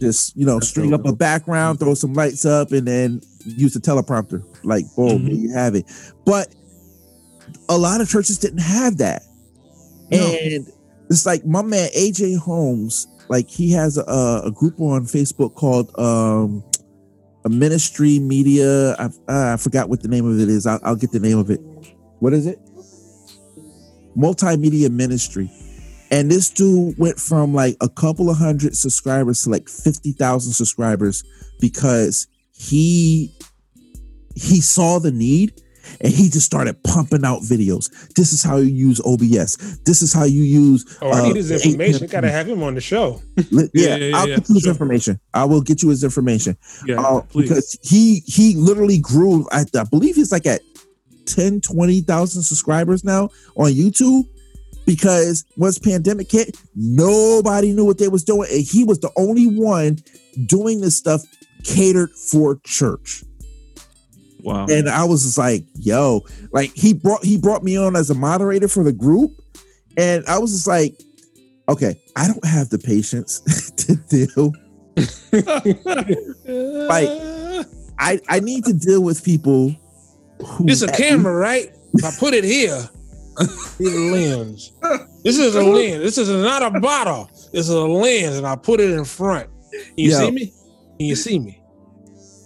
[0.00, 3.74] Just you know, That's string up a background, throw some lights up, and then use
[3.74, 4.42] the teleprompter.
[4.64, 5.24] Like boom, Mhm.
[5.26, 5.84] there you have it.
[6.24, 6.54] But
[7.68, 9.22] a lot of churches didn't have that,
[10.10, 10.18] No.
[10.18, 10.66] and
[11.10, 13.06] it's like my man AJ Holmes.
[13.28, 16.62] Like he has a, a group on Facebook called um,
[17.44, 18.94] a ministry media.
[18.96, 20.66] I, I forgot what the name of it is.
[20.66, 21.60] I'll, I'll get the name of it.
[22.18, 22.58] What is it?
[24.16, 25.50] Multimedia Ministry.
[26.14, 31.24] And this dude went from like a couple of hundred subscribers to like 50,000 subscribers
[31.60, 33.34] because he
[34.36, 35.60] he saw the need
[36.00, 37.90] and he just started pumping out videos.
[38.14, 39.80] This is how you use OBS.
[39.80, 42.06] This is how you use Oh, I uh, need his information.
[42.06, 42.10] APM.
[42.12, 43.20] Gotta have him on the show.
[43.50, 44.72] Yeah, yeah, yeah, yeah, I'll yeah, get you his sure.
[44.72, 45.20] information.
[45.34, 46.56] I will get you his information.
[46.86, 47.00] Yeah.
[47.00, 47.48] Uh, please.
[47.48, 49.48] because he he literally grew.
[49.50, 50.60] I, I believe he's like at
[51.26, 54.28] 10, 20,000 subscribers now on YouTube.
[54.86, 59.46] Because once pandemic hit, nobody knew what they was doing, and he was the only
[59.46, 59.98] one
[60.46, 61.22] doing this stuff
[61.64, 63.24] catered for church.
[64.40, 64.66] wow.
[64.68, 66.22] And I was just like, "Yo!"
[66.52, 69.32] Like he brought he brought me on as a moderator for the group,
[69.96, 71.00] and I was just like,
[71.68, 73.40] "Okay, I don't have the patience
[73.76, 74.52] to deal
[76.46, 77.08] Like,
[77.98, 79.74] I I need to deal with people
[80.44, 81.72] who It's a camera, right?
[81.94, 82.88] If I put it here,
[83.36, 84.72] the lens.
[85.24, 86.02] This is a lens.
[86.02, 87.28] This is not a bottle.
[87.52, 89.48] This is a lens, and I put it in front.
[89.70, 90.18] Can you Yo.
[90.18, 90.46] see me?
[90.98, 91.60] Can you see me?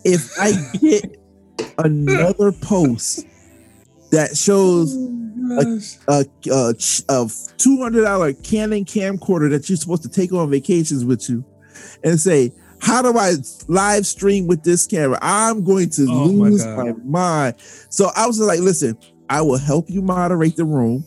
[0.04, 1.16] If I get
[1.78, 3.26] another post
[4.10, 4.96] that shows
[5.50, 6.74] Oh, a, a,
[7.08, 7.28] a
[7.58, 11.44] two hundred dollar Canon camcorder that you're supposed to take on vacations with you,
[12.04, 13.34] and say, "How do I
[13.68, 15.18] live stream with this camera?
[15.22, 16.76] I'm going to Oh lose God.
[16.76, 17.54] my mind."
[17.88, 18.98] So I was like, "Listen,
[19.30, 21.04] I will help you moderate the room.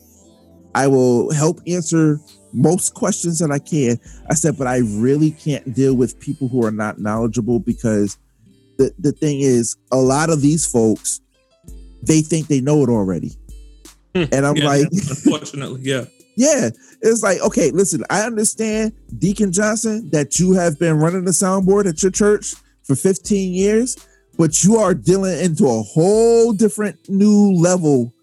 [0.76, 2.20] I will help answer
[2.54, 4.00] most questions that I can."
[4.30, 8.18] I said, "But I really can't deal with people who are not knowledgeable because
[8.78, 11.20] the the thing is, a lot of these folks."
[12.04, 13.38] They think they know it already.
[14.16, 14.24] Hmm.
[14.32, 16.06] And I'm Yeah, like, unfortunately, yeah.
[16.36, 16.70] yeah,
[17.02, 21.88] it's like, okay, listen, I understand, Deacon Johnson, that you have been running the soundboard
[21.88, 23.98] at your church for 15 years,
[24.38, 28.14] but you are dealing into a whole different new level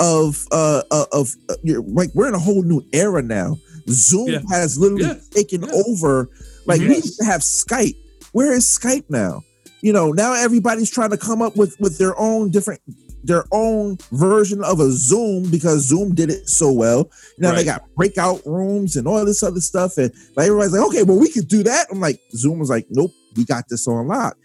[0.00, 3.56] of uh uh, of uh, you're like we're in a whole new era now.
[3.88, 4.40] Zoom Yeah.
[4.50, 5.18] has literally Yeah.
[5.30, 5.82] taken Yeah.
[5.86, 6.28] over.
[6.66, 7.04] Like we Yes.
[7.06, 7.94] used to have Skype.
[8.32, 9.42] Where is Skype now?
[9.82, 12.80] You know, now everybody's trying to come up with with their own different
[13.22, 17.08] their own version of a Zoom because Zoom did it so well.
[17.38, 19.96] Now they got breakout rooms and all this other stuff.
[19.96, 21.86] And like everybody's like, okay, well, we could do that.
[21.90, 24.36] I'm like, Zoom was like, nope, we got this on lock.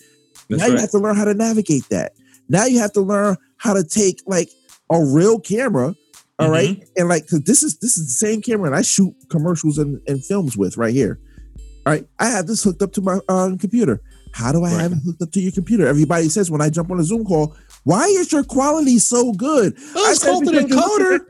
[0.50, 2.14] That's now you have to learn how to navigate that.
[2.50, 4.50] Now you have to learn how to take like
[4.92, 5.96] a real camera,
[6.40, 6.84] all right, Mm-hmm.
[6.98, 10.02] and like because this is this is the same camera and I shoot commercials and,
[10.08, 11.20] and films with right here.
[11.86, 14.02] All right, I have this hooked up to my uh, computer.
[14.32, 14.82] How do I Right.
[14.82, 15.88] have it hooked up to your computer?
[15.88, 19.74] Everybody says when I jump on a Zoom call, why is your quality so good?
[19.96, 21.26] Oh, it's I said, called an because you're looking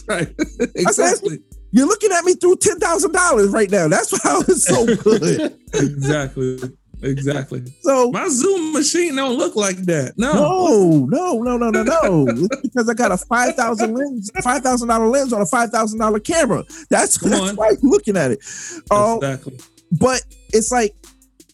[0.00, 0.08] encoder.
[0.08, 0.34] right.
[0.74, 1.38] exactly.
[1.72, 3.88] You're looking at me through ten thousand dollars right now.
[3.88, 5.56] That's how it's so good.
[5.74, 6.58] exactly.
[7.02, 7.62] Exactly.
[7.82, 10.14] So My Zoom machine don't look like that.
[10.16, 11.06] No.
[11.08, 12.48] no, no, no, no, no, no.
[12.62, 15.98] Because I got a five thousand lens, five thousand dollar lens on a five thousand
[15.98, 16.64] dollar camera.
[16.90, 17.56] That's, Come that's on.
[17.56, 18.40] why you're looking at it.
[18.90, 19.58] Oh, Exactly.
[19.92, 20.22] but
[20.52, 20.94] it's like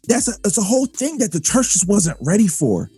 [0.08, 2.90] that's a it's a whole thing that the church just wasn't ready for,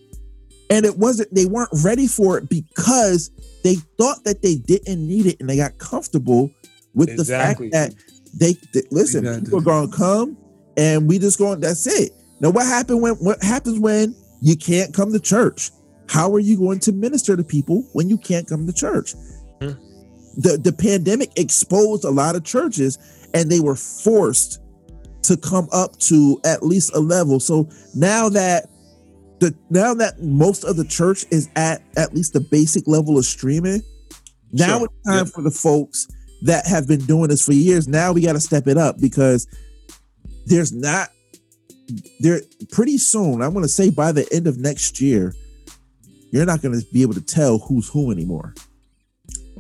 [0.71, 1.33] and it wasn't.
[1.35, 3.31] They weren't ready for it because
[3.65, 6.51] they thought that they didn't need it, and they got comfortable
[6.95, 7.69] with Exactly.
[7.69, 9.27] the fact that they, they- listen.
[9.27, 9.45] Exactly.
[9.47, 10.37] People are gonna come,
[10.77, 11.61] and we just going.
[11.61, 12.13] That's it.
[12.41, 13.15] Now, what happened when?
[13.15, 15.71] What happens when you can't come to church?
[16.09, 19.13] How are you going to minister to people when you can't come to church?
[19.61, 19.73] Hmm.
[20.37, 22.99] The the pandemic exposed a lot of churches,
[23.35, 24.61] and they were forced
[25.23, 27.41] to come up to at least a level.
[27.41, 28.67] So now that
[29.41, 33.25] the now that most of the church is at at least the basic level of
[33.25, 33.83] streaming,
[34.53, 34.87] now Sure.
[34.87, 35.35] it's time Yep.
[35.35, 36.07] for the folks
[36.43, 37.89] that have been doing this for years.
[37.89, 39.47] Now we got to step it up because
[40.47, 41.11] there's not
[42.21, 42.41] there
[42.73, 43.43] pretty soon.
[43.43, 45.35] I want to say by the end of next year,
[46.31, 48.55] you're not going to be able to tell who's who anymore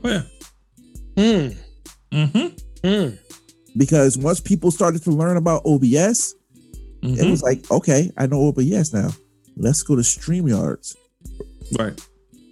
[0.04, 0.22] Oh, yeah.
[1.16, 1.48] Hmm.
[2.16, 2.46] Mm-hmm.
[2.88, 3.14] Hmm.
[3.76, 6.34] because once people started to learn about OBS,
[7.02, 7.30] it Mhm.
[7.30, 9.10] was like, okay, I know OBS now.
[9.56, 10.94] Let's go to StreamYards.
[11.78, 12.00] Right.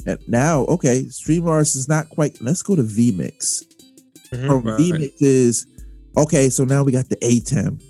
[0.07, 2.41] And now, okay, StreamYards is not quite.
[2.41, 3.63] Let's go to vMix.
[4.33, 4.47] Mhm.
[4.47, 4.81] From Right.
[4.81, 5.67] vMix is
[6.17, 6.49] okay.
[6.51, 7.81] So now we got the ATEM,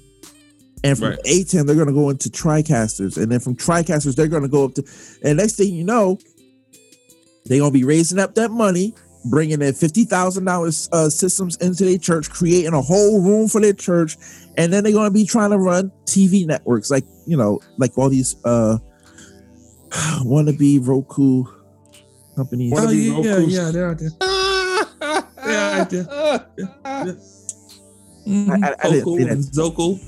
[0.86, 1.18] and from Right.
[1.24, 4.64] ATEM they're going to go into TriCasters, and then from TriCasters they're going to go
[4.64, 4.84] up to.
[5.22, 6.18] And next thing you know,
[7.46, 8.94] they're going to be raising up that money,
[9.30, 13.60] bringing in fifty thousand dollars uh, systems into their church, creating a whole room for
[13.60, 14.16] their church,
[14.56, 17.96] and then they're going to be trying to run TV networks like you know, like
[17.98, 18.78] all these uh
[20.24, 21.44] wannabe Roku
[22.36, 22.72] companies.
[22.72, 24.10] Oh, Wanna be yeah, yeah, Roku's- yeah, they're out there.
[25.46, 26.06] Yeah, I did.
[28.26, 28.64] Mhm.
[28.64, 30.00] I- I didn't Zoku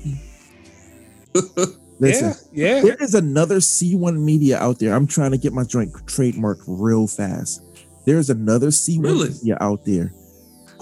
[1.99, 2.81] Listen, Yeah, yeah.
[2.81, 4.93] there is another C1 media out there.
[4.95, 7.61] I'm trying to get my joint trademark real fast.
[8.05, 9.29] There's another C1 Really?
[9.29, 10.13] media out there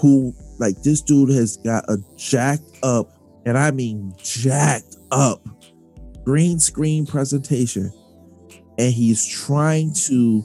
[0.00, 3.10] who, like, this dude has got a jacked up,
[3.46, 5.46] and I mean jacked up,
[6.24, 7.92] green screen presentation,
[8.78, 10.44] and he's trying to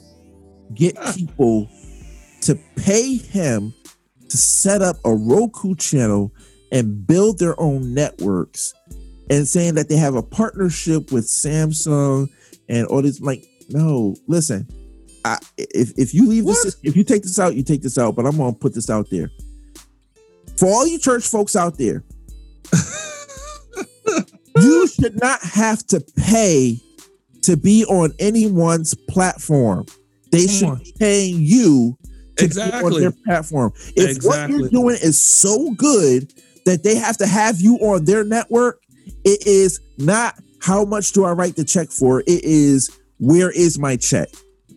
[0.74, 1.12] get Ah.
[1.16, 1.68] people
[2.40, 3.72] to pay him
[4.28, 6.32] to set up a Roku channel
[6.72, 8.74] and build their own networks
[9.30, 12.28] and saying that they have a partnership with Samsung
[12.68, 13.20] and all this.
[13.20, 14.68] Like, no, listen.
[15.24, 16.62] I, if if you leave What?
[16.62, 18.14] this, if you take this out, you take this out.
[18.14, 19.30] But I'm gonna put this out there
[20.56, 22.04] for all you church folks out there.
[24.56, 26.78] you should not have to pay
[27.42, 29.86] to be on anyone's platform.
[30.30, 30.78] They Come should on.
[30.78, 31.96] be paying you
[32.36, 33.72] to be on their platform.
[33.96, 36.32] If what you're doing is so good
[36.66, 38.80] that they have to have you on their network,
[39.24, 42.20] it is not how much do I write the check for?
[42.20, 44.28] It is where is my check?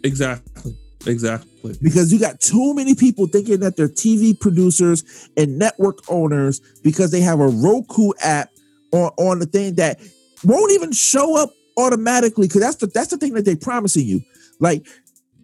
[0.03, 0.77] Exactly.
[1.05, 1.75] Exactly.
[1.81, 7.11] Because you got too many people thinking that they're TV producers and network owners because
[7.11, 8.49] they have a Roku app
[8.91, 9.99] on, on the thing that
[10.43, 12.47] won't even show up automatically.
[12.47, 14.21] Because that's the that's the thing that they're promising you.
[14.59, 14.85] Like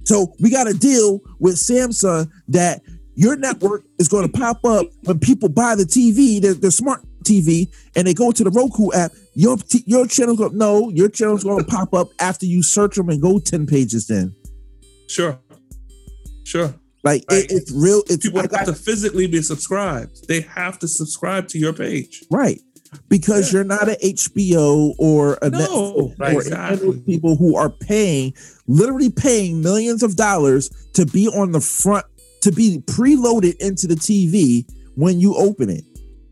[0.03, 2.81] So we got a deal with Samsung that
[3.15, 7.01] your network is going to pop up when people buy the TV, their, their smart
[7.23, 9.11] TV, and they go to the Roku app.
[9.35, 12.95] Your t- your channel go no, your channel's going to pop up after you search
[12.95, 14.07] them and go ten pages.
[14.07, 14.35] Then
[15.07, 15.39] Sure.
[16.43, 16.73] Sure.
[17.03, 17.43] like Right.
[17.45, 18.03] it, it's real.
[18.07, 20.27] It's People I have to physically be subscribed.
[20.27, 22.23] They have to subscribe to your page.
[22.29, 22.59] right
[23.09, 26.87] because you're not an HBO or a No, Netflix or exactly.
[26.89, 28.33] any people who are paying,
[28.67, 32.05] literally paying millions of dollars to be on the front,
[32.43, 34.65] to be preloaded into the TV
[34.95, 35.83] when you open it.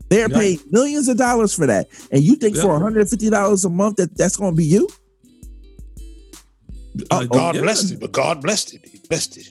[0.08, 0.38] They're Yeah.
[0.38, 2.62] paying millions of dollars for that, and you think Yeah.
[2.62, 4.88] for 150 dollars a month that that's going to be you?
[7.10, 7.62] Uh, God yeah.
[7.62, 8.86] blessed it, but God blessed it.
[8.86, 9.46] He blessed it.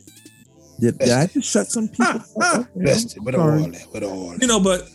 [0.80, 2.22] Did, did I just shut some people?
[2.44, 2.60] up?
[2.60, 3.18] Okay, Blessed it.
[3.20, 3.62] I'm With sorry.
[3.64, 3.88] all that.
[3.94, 4.88] With all You know, but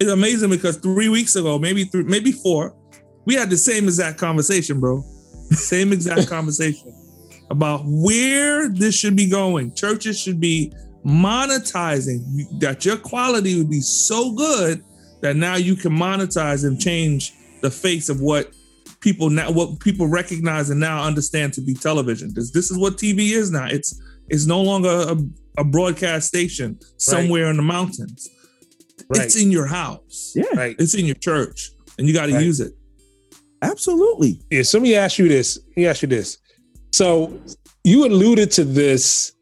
[0.00, 2.74] it's amazing because three weeks ago, maybe three, maybe four,
[3.24, 5.04] we had the same exact conversation, bro.
[5.50, 6.94] Same exact conversation
[7.50, 9.72] about where this should be going.
[9.74, 10.72] Churches should be
[11.04, 14.82] monetizing that your quality would be so good
[15.22, 17.32] that now you can monetize and change
[17.62, 18.52] the face of what
[19.00, 22.32] people now what people recognize and now understand to be television.
[22.34, 23.66] This this is what TV is now.
[23.66, 25.16] It's it's no longer a,
[25.60, 28.28] a broadcast station somewhere in the mountains.
[29.08, 29.24] Right.
[29.24, 30.32] It's in your house.
[30.36, 30.76] Yeah, Right.
[30.78, 32.44] It's in your church, and you got to Right.
[32.44, 32.72] use it.
[33.62, 34.40] absolutely.
[34.50, 35.58] Yeah, so let me ask you this.
[35.68, 36.38] Let me ask you this.
[36.92, 37.40] So
[37.84, 39.32] you alluded to this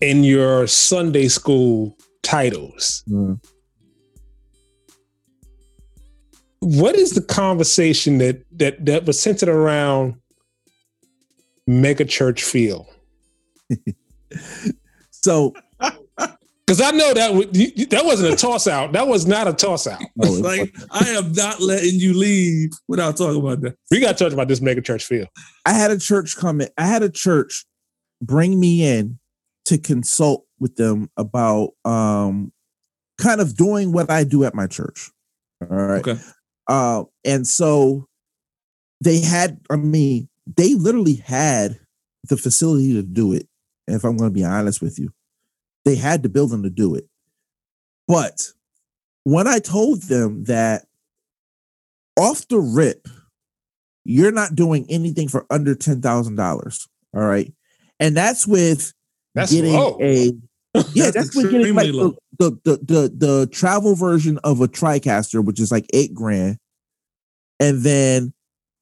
[0.00, 3.02] in your Sunday school titles.
[3.08, 3.40] Mm.
[6.60, 10.16] What is the conversation that that that was centered around
[11.66, 12.88] mega church feel?
[15.10, 15.52] So
[16.66, 18.92] Because I know that would- you- you- that wasn't a toss out.
[18.92, 20.00] That was not a toss out.
[20.16, 20.74] no, like.
[20.90, 23.76] I am not letting you leave without talking about that.
[23.90, 25.26] We got to talk about this mega church feel.
[25.66, 26.68] I had a church come in.
[26.78, 27.64] I had a church
[28.22, 29.17] bring me in
[29.68, 32.52] to consult with them about um
[33.18, 35.10] kind of doing what I do at my church.
[35.62, 36.06] All right.
[36.06, 36.20] Okay.
[36.68, 38.06] Uh, and so
[39.00, 41.78] they had, I mean, they literally had
[42.28, 43.48] the facility to do it.
[43.86, 45.10] If I'm going to be honest with you,
[45.84, 47.06] they had the building to do it.
[48.06, 48.52] But
[49.24, 50.86] when I told them that
[52.16, 53.08] off the rip,
[54.04, 56.88] you're not doing anything for under ten thousand dollars.
[57.14, 57.52] All right,
[57.98, 58.92] and that's with
[59.38, 59.98] That's getting low.
[60.00, 60.32] a
[60.92, 64.68] yeah, That's that's, with getting like the, the, the the the travel version of a
[64.68, 66.58] TriCaster, which is like eight grand,
[67.58, 68.32] and then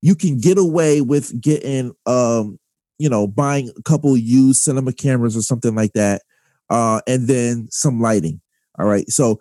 [0.02, 2.58] you can get away with getting um
[2.98, 6.22] you know buying a couple used cinema cameras or something like that,
[6.70, 8.40] uh, and then some lighting.
[8.78, 9.40] All right, so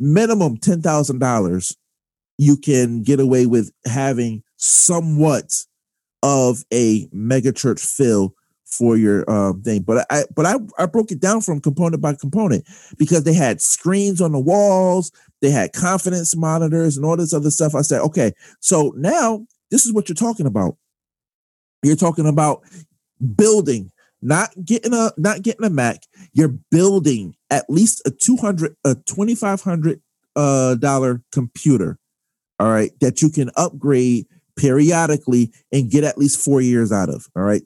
[0.00, 1.76] minimum ten thousand dollars,
[2.38, 5.64] you can get away with having somewhat
[6.22, 8.34] of a mega church feel
[8.68, 9.82] for your um thing.
[9.82, 12.64] But I but I, I broke it down from component by component
[12.98, 15.10] because they had screens on the walls,
[15.40, 17.74] they had confidence monitors and all this other stuff.
[17.74, 20.76] I said, okay, so now this is what you're talking about.
[21.82, 22.62] You're talking about
[23.36, 23.90] building,
[24.20, 26.02] not getting a not getting a Mac.
[26.32, 30.00] You're building at least a 200 a 2500
[30.36, 31.98] uh dollar computer.
[32.60, 37.28] All right, that you can upgrade periodically and get at least 4 years out of.
[37.36, 37.62] All right.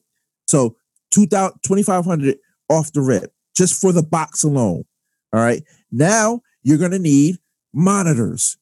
[0.47, 0.82] So 2000
[1.13, 2.37] 2500
[2.69, 4.85] off the rip just for the box alone.
[5.33, 5.63] All right.
[5.91, 7.37] Now you're going to need
[7.73, 8.57] monitors.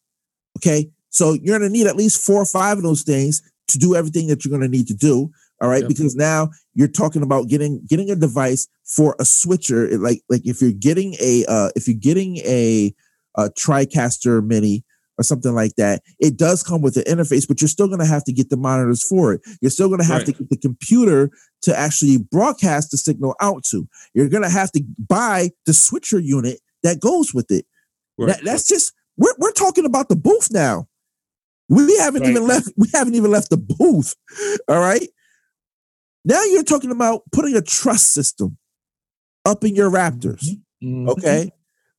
[0.59, 0.91] Okay.
[1.11, 3.95] So you're going to need at least four or five of those things to do
[3.95, 5.31] everything that you're going to need to do.
[5.61, 5.83] All right.
[5.83, 5.89] Yep.
[5.89, 9.87] Because now you're talking about getting getting a device for a switcher.
[9.87, 12.95] It Like like if you're getting a uh if you're getting a
[13.37, 14.85] a TriCaster mini
[15.19, 18.07] or something like that, it does come with an interface, but you're still going to
[18.07, 19.43] have to get the monitors for it.
[19.61, 21.31] You're still going to have to get the computer
[21.63, 23.87] to actually broadcast the signal out to.
[24.15, 27.67] You're going to have to buy the switcher unit that goes with it.
[28.29, 30.89] That- that's just we're we're talking about the booth now.
[31.69, 32.31] We haven't Right.
[32.31, 32.69] even left.
[32.77, 34.15] We haven't even left the booth.
[34.69, 35.09] All right.
[36.25, 38.59] Now you're talking about putting a truss system
[39.45, 40.55] up in your rafters.
[40.83, 41.09] Mhm.
[41.09, 41.51] Okay.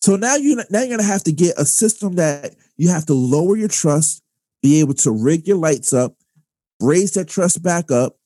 [0.03, 3.13] So now you now you're gonna have to get a system that you have to
[3.13, 4.21] lower your truss,
[4.61, 6.15] be able to rig your lights up,
[6.79, 8.17] raise that truss back up.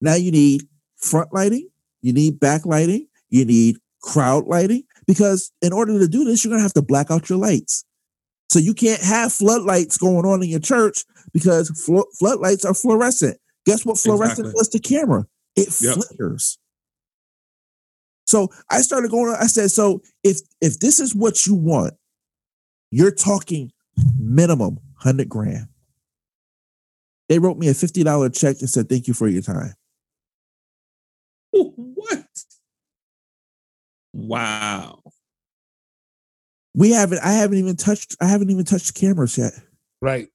[0.00, 0.66] Now you need
[0.98, 1.68] front lighting,
[2.02, 6.50] you need back lighting, you need crowd lighting, because in order to do this, you're
[6.52, 7.84] gonna have to black out your lights.
[8.50, 13.38] So you can't have floodlights going on in your church because flo- floodlights are fluorescent.
[13.66, 14.52] Guess what fluorescent Exactly.
[14.58, 15.26] does to camera?
[15.56, 15.94] It Yep.
[15.96, 16.58] flickers.
[18.26, 19.34] So I started going.
[19.38, 21.94] I said, so if if this is what you want,
[22.90, 23.72] you're talking
[24.18, 25.68] minimum hundred grand.
[27.28, 29.74] They wrote me a fifty dollar check and said, "Thank you for your time."
[31.76, 32.26] What?
[34.12, 35.02] Wow.
[36.74, 37.18] We haven't.
[37.24, 38.16] I haven't even touched.
[38.20, 39.52] I haven't even touched the cameras yet
[40.00, 40.28] Right.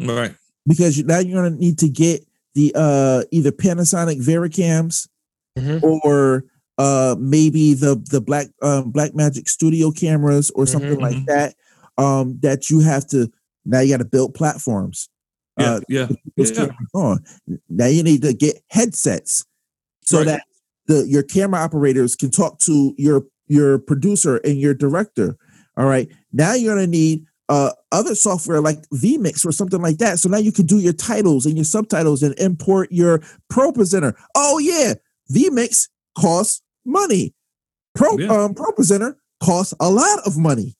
[0.00, 0.34] Right.
[0.66, 5.08] because now you're gonna need to get the uh either Panasonic Vericams
[5.58, 5.82] Mhm.
[5.82, 6.44] or
[6.78, 11.54] uh maybe the the black um Blackmagic studio cameras or something Mhm, like that
[11.98, 13.30] um that you have to
[13.64, 15.08] now you got to build platforms
[15.58, 15.72] Yeah.
[15.74, 16.08] uh yeah.
[16.36, 16.68] Yeah.
[16.94, 17.24] on
[17.70, 19.44] now you need to get headsets
[20.06, 20.26] so Right.
[20.26, 20.42] that
[20.86, 25.36] the your camera operators can talk to your your producer and your director
[25.76, 29.98] all right now you're going to need uh, other software like vmix or something like
[29.98, 33.20] that so now you can do your titles and your subtitles and import your
[33.52, 34.94] ProPresenter oh yeah
[35.32, 35.88] vmix
[36.18, 37.32] costs money
[37.94, 38.28] pro Yeah.
[38.44, 40.74] um ProPresenter costs a lot of money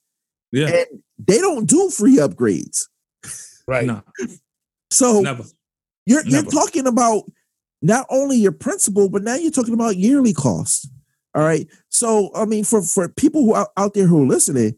[0.50, 0.66] Yeah.
[0.68, 0.86] and
[1.18, 2.86] they don't do free upgrades
[3.68, 3.86] Right.
[3.86, 4.02] No,
[4.90, 5.44] so never.
[6.04, 7.24] you're you're talking about
[7.82, 10.88] not only your principal, but now you're talking about yearly costs.
[11.34, 11.66] All right.
[11.90, 14.74] So I mean, for for people who are out there who are listening,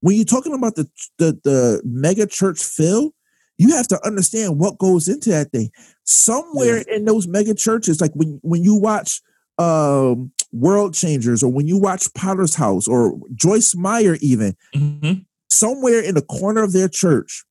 [0.00, 0.88] when you're talking about the
[1.18, 3.12] the the mega church fill,
[3.58, 5.70] you have to understand what goes into that thing.
[6.04, 9.20] Somewhere in those mega churches, like when when you watch
[9.58, 15.24] um World Changers or when you watch Potter's House or Joyce Meyer, even Mhm.
[15.48, 17.44] somewhere in the corner of their church,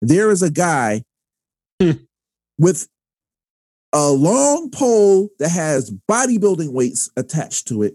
[0.00, 1.04] there is a guy
[1.82, 1.90] Hmm.
[2.56, 2.88] with
[3.92, 7.94] a long pole that has bodybuilding weights attached to it,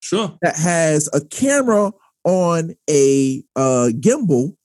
[0.00, 0.36] Sure.
[0.42, 1.92] that has a camera
[2.24, 4.56] on a uh, gimbal.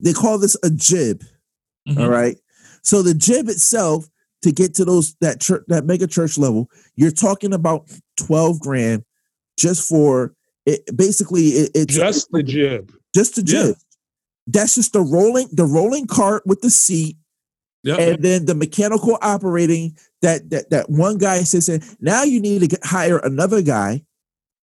[0.00, 1.22] They call this a jib.
[1.88, 2.00] Mhm.
[2.00, 2.36] All right.
[2.82, 4.08] So the jib itself,
[4.42, 9.04] to get to those that church that mega church level, you're talking about 12 grand
[9.58, 10.34] just for
[10.66, 12.92] it basically it, it's Just the jib.
[13.14, 13.62] just the Yeah.
[13.68, 13.76] jib.
[14.46, 17.16] That's just the rolling the rolling cart with the seat
[17.86, 17.96] Yeah.
[17.96, 21.82] and then the mechanical operating that that that one guy sits in.
[22.00, 24.04] Now you need to get, hire another guy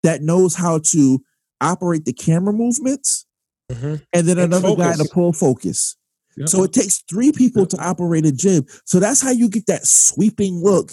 [0.03, 1.23] that knows how to
[1.61, 3.25] operate the camera movements,
[3.71, 4.01] Mhm.
[4.13, 5.95] and then And another guy to pull focus.
[6.35, 6.45] Yeah.
[6.45, 7.77] So it takes three people Yeah.
[7.77, 8.69] to operate a jib.
[8.85, 10.91] So that's how you get that sweeping look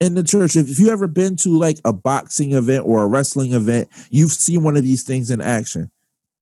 [0.00, 0.56] in the church.
[0.56, 4.62] If, you ever been to like a boxing event or a wrestling event, you've seen
[4.64, 5.90] one of these things in action.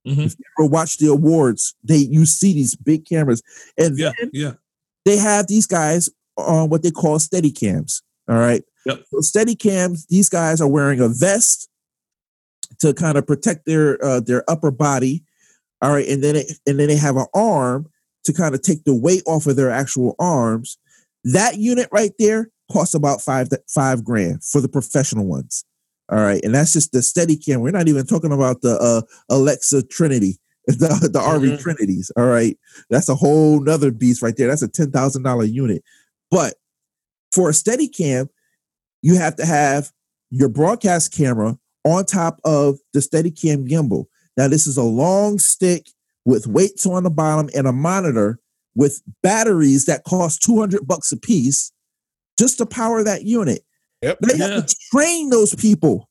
[0.07, 0.25] Mhm.
[0.27, 3.43] If you ever watch the awards, they you see these big cameras,
[3.77, 4.13] and Yeah.
[4.19, 4.53] then Yeah.
[5.09, 8.01] They have these guys on what they call steady cams.
[8.29, 8.63] All right.
[8.85, 9.03] Yep.
[9.11, 11.69] So steady cams, these guys are wearing a vest
[12.79, 15.23] to kind of protect their uh, their upper body.
[15.81, 16.07] All right.
[16.07, 17.87] And then it, and then they have an arm
[18.25, 20.77] to kind of take the weight off of their actual arms.
[21.23, 25.65] That unit right there costs about five five grand for the professional ones.
[26.11, 26.43] All right.
[26.43, 27.61] And that's just the steady cam.
[27.61, 30.39] We're not even talking about the uh, Alexa Trinity,
[30.77, 31.59] the, the ARRI Mhm.
[31.59, 32.11] Trinities.
[32.17, 32.57] All right.
[32.89, 34.47] That's a whole nother beast right there.
[34.47, 35.83] That's a ten thousand dollar unit.
[36.31, 36.55] But
[37.31, 38.29] for a steady cam,
[39.01, 39.91] you have to have
[40.31, 44.05] your broadcast camera on top of the steady cam gimbal.
[44.37, 45.89] Now, this is a long stick
[46.25, 48.39] with weights on the bottom and a monitor
[48.75, 51.71] with batteries that cost 200 bucks a piece
[52.37, 53.63] just to power that unit.
[54.01, 54.19] Yep.
[54.21, 54.47] They Yeah.
[54.55, 56.08] have to train those people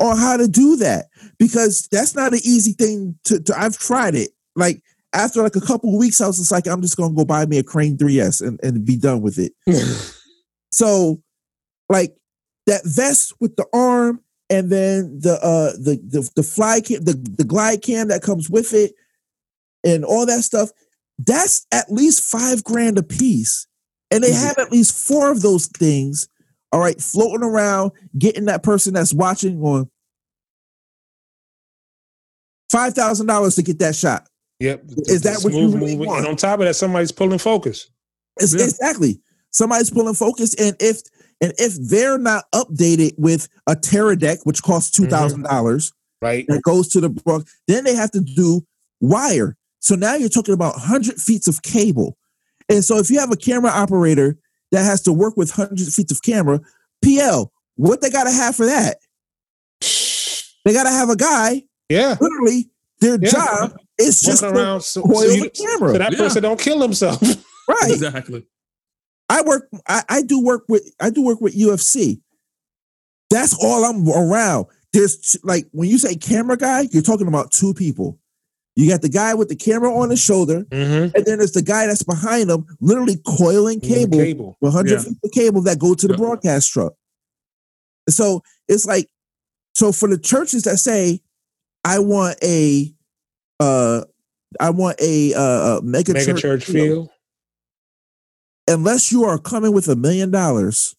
[0.00, 1.06] on how to do that
[1.38, 4.30] because that's not an easy thing to, to I've tried it.
[4.56, 4.82] Like
[5.12, 7.44] after like a couple of weeks, I was just like, I'm just gonna go buy
[7.46, 9.52] me a Crane 3S and, and be done with it.
[10.72, 11.20] So,
[11.88, 12.14] like
[12.66, 17.14] that vest with the arm, and then the uh the the, the fly cam, the,
[17.14, 18.92] the glide cam that comes with it,
[19.84, 20.70] and all that stuff.
[21.18, 23.66] That's at least five grand a piece,
[24.12, 24.46] and they Mhm.
[24.46, 26.28] have at least four of those things.
[26.72, 29.90] All right, floating around, getting that person that's watching on
[32.70, 34.28] five thousand dollars to get that shot.
[34.60, 34.84] Yep.
[35.06, 36.20] Is that what you really want?
[36.20, 37.90] And on top of that, somebody's pulling focus.
[38.36, 38.64] It's, Yeah.
[38.64, 39.20] Exactly.
[39.50, 41.00] Somebody's pulling focus, and if
[41.40, 45.42] and if they're not updated with a Teradek, which costs two mm-hmm.
[45.42, 45.92] dollars,
[46.22, 46.46] Right.
[46.48, 48.64] that goes to the broad, then they have to do
[49.00, 49.56] wire.
[49.80, 52.16] So now you're talking about hundred feet of cable,
[52.68, 54.36] and so if you have a camera operator
[54.72, 56.60] that has to work with hundred feet of camera,
[57.04, 58.98] PL, what they got to have for that?
[60.64, 61.64] They got to have a guy.
[61.88, 62.16] Yeah.
[62.20, 63.30] Literally, their Yeah.
[63.30, 65.92] job is just Walking to around so, so, you, the camera.
[65.92, 66.18] so that Yeah.
[66.18, 67.20] person don't kill himself.
[67.68, 67.90] right.
[67.90, 68.46] Exactly.
[69.28, 69.68] I work.
[69.88, 70.82] I, I do work with.
[71.00, 72.20] I do work with UFC.
[73.30, 74.66] That's all I'm around.
[74.92, 78.18] There's t- like when you say camera guy, you're talking about two people.
[78.76, 81.14] You got the guy with the camera on his shoulder, mm-hmm.
[81.16, 84.56] and then there's the guy that's behind him, literally coiling cable, Cable.
[84.60, 84.98] 100 Yeah.
[85.00, 86.18] feet of cable that go to the Yeah.
[86.18, 86.94] broadcast truck.
[88.08, 89.08] So it's like,
[89.74, 91.20] so for the churches that say,
[91.84, 92.94] I want a,
[93.58, 94.04] uh,
[94.58, 97.10] I want a uh, mega, Mega church, church field, field.
[98.68, 100.94] unless you are coming with a million dollars,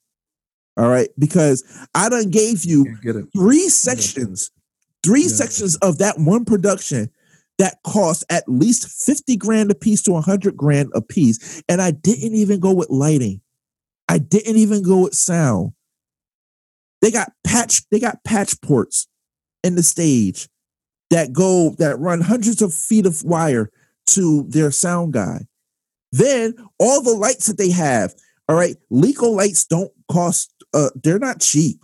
[0.78, 1.64] All right, because
[1.94, 4.52] I done gave you get three sections,
[5.04, 5.28] three Yeah.
[5.28, 7.10] sections of that one production
[7.62, 11.62] that cost at least 50 grand a piece to 100 grand a piece.
[11.70, 13.40] And I didn't even go with lighting.
[14.10, 15.74] I didn't even go with sound.
[17.04, 19.08] They got patch, they got patch ports
[19.64, 20.50] in the stage
[21.12, 23.70] that go that run hundreds of feet of wire
[24.08, 25.46] to their sound guy.
[26.12, 28.16] Then all the lights that they have,
[28.50, 31.80] all right, Leco lights don't cost uh they're not cheap.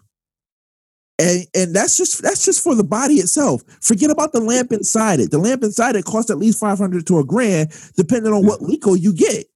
[1.20, 3.64] And and that's just that's just for the body itself.
[3.82, 5.32] Forget about the lamp inside it.
[5.32, 8.72] The lamp inside it costs at least 500 to a grand depending on what mm-hmm.
[8.72, 9.48] Leko you get.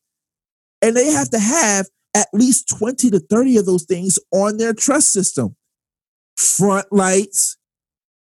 [0.82, 4.74] And they have to have at least 20 to 30 of those things on their
[4.74, 5.56] truss system.
[6.36, 7.58] Front lights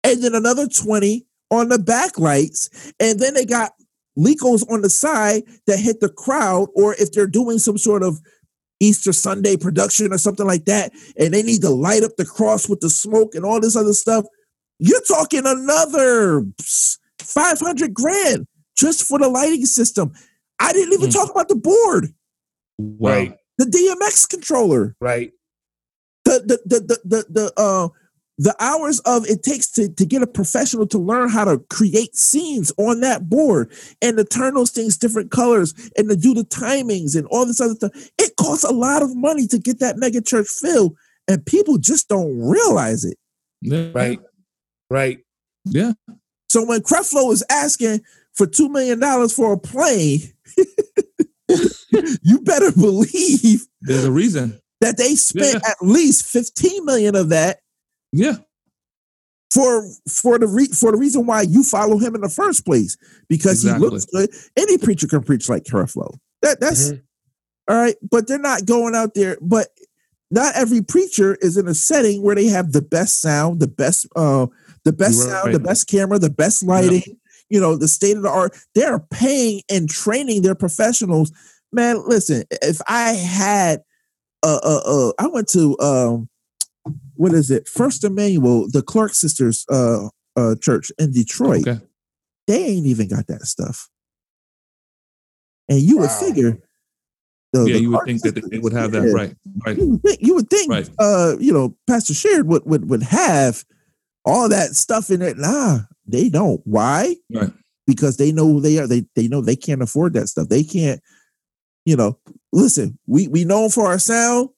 [0.03, 3.71] and then another 20 on the back lights and then they got
[4.17, 8.19] Lekos on the side that hit the crowd, or if they're doing some sort of
[8.83, 12.67] Easter Sunday production or something like that, and they need to light up the cross
[12.69, 14.25] with the smoke and all this other stuff,
[14.79, 16.43] you're talking another
[17.19, 20.11] 500 grand just for the lighting system.
[20.59, 21.13] I didn't even Mm.
[21.13, 22.13] talk about the board,
[22.79, 25.31] Right, the DMX controller, right.
[26.25, 27.89] the the the the the, the uh
[28.39, 32.15] the hours of it takes to, to get a professional to learn how to create
[32.15, 33.71] scenes on that board
[34.01, 37.61] and to turn those things different colors and to do the timings and all this
[37.61, 37.91] other stuff.
[38.17, 42.09] It costs a lot of money to get that mega church filled, and people just
[42.09, 43.17] don't realize it.
[43.61, 43.91] Yeah.
[43.93, 44.19] Right,
[44.89, 45.19] right.
[45.65, 45.93] Yeah.
[46.49, 48.01] So when Creflo is asking
[48.33, 50.19] for two million dollars for a plane,
[52.23, 54.59] you better believe There's a reason.
[54.81, 55.69] that they spent Yeah.
[55.69, 57.59] at least 15 million of that
[58.13, 58.37] Yeah.
[59.53, 62.97] for for the re- for the reason why you follow him in the first place
[63.29, 63.87] because Exactly.
[63.87, 64.29] he looks good.
[64.57, 66.15] Any preacher can preach like Creflo.
[66.41, 67.01] That that's Mhm.
[67.67, 69.37] all right, but they're not going out there.
[69.41, 69.67] But
[70.31, 74.07] not every preacher is in a setting where they have the best sound, the best
[74.15, 74.47] uh,
[74.85, 77.03] the best You're sound, the best camera, the best lighting.
[77.49, 78.57] You know, the state of the art.
[78.73, 81.31] They're paying and training their professionals.
[81.71, 82.45] Man, listen.
[82.49, 83.83] If I had,
[84.41, 86.29] uh, uh, uh I went to um,
[87.23, 87.69] what is it?
[87.69, 91.65] First Emmanuel, the Clark sisters, uh, uh, church in Detroit.
[91.65, 91.79] Okay.
[92.47, 93.87] They ain't even got that stuff.
[95.69, 96.59] And you would figure,
[97.53, 99.35] the, Yeah, the you would Clark think that they would have that yeah, right.
[99.65, 99.77] Right.
[99.77, 100.89] You would think, you would think Right.
[100.99, 103.63] uh, you know, Pastor Sheard would, would would have
[104.25, 105.37] all that stuff in it.
[105.37, 106.59] Nah, they don't.
[106.65, 107.15] Why?
[107.33, 107.53] Right.
[107.87, 108.87] Because they know who they are.
[108.87, 110.49] They they know they can't afford that stuff.
[110.49, 110.99] They can't,
[111.85, 112.19] you know,
[112.51, 114.49] listen, we we known for our sound.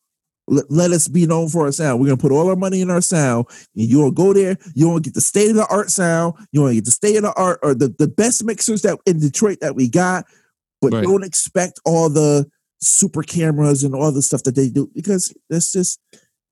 [0.47, 1.99] Let, let us be known for our sound.
[1.99, 3.45] We're gonna put all our money in our sound.
[3.75, 6.35] And you will go there, you want to get the state of the art sound,
[6.51, 8.99] you want to get the state of the art or the, the best mixers that
[9.05, 10.25] in Detroit that we got,
[10.81, 11.03] but Right.
[11.03, 12.47] don't expect all the
[12.79, 15.99] super cameras and all the stuff that they do because that's just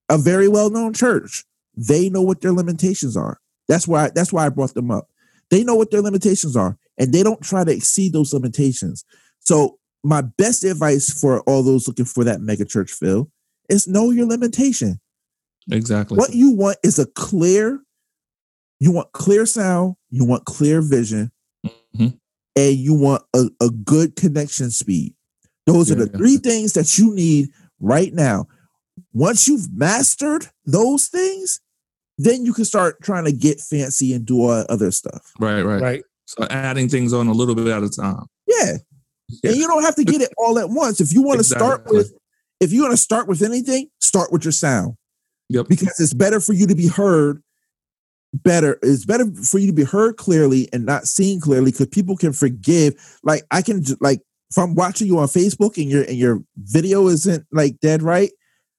[0.09, 1.45] a very well-known church.
[1.75, 3.39] They know what their limitations are.
[3.67, 5.07] That's why that's why I brought them up.
[5.49, 9.05] They know what their limitations are and they don't try to exceed those limitations.
[9.39, 13.29] So my best advice for all those looking for that mega church feel
[13.73, 14.99] is know your limitation.
[15.71, 16.17] Exactly.
[16.17, 17.81] What you want is a clear,
[18.79, 21.31] you want clear sound, you want clear vision,
[21.95, 22.17] Mhm.
[22.55, 25.15] and you want a, a good connection speed.
[25.65, 26.17] Those are the yeah.
[26.17, 27.49] three things that you need
[27.79, 28.47] right now.
[29.13, 31.59] Once you've mastered those things,
[32.17, 35.31] then you can start trying to get fancy and do all other stuff.
[35.39, 35.61] Right.
[35.63, 35.81] Right.
[35.81, 36.03] Right.
[36.25, 38.25] So adding things on a little bit at a time.
[38.47, 38.77] Yeah.
[39.43, 41.01] And you don't have to get it all at once.
[41.01, 42.13] If you want to start with,
[42.59, 44.95] if you want to start with anything, start with your sound.
[45.49, 45.67] Yep.
[45.67, 47.43] because it's better for you to be heard
[48.33, 52.17] better it's better for you to be heard clearly and not seen clearly because people
[52.17, 56.01] can forgive like i can ju- like if i'm watching you on facebook and your
[56.05, 58.31] and your video isn't like dead right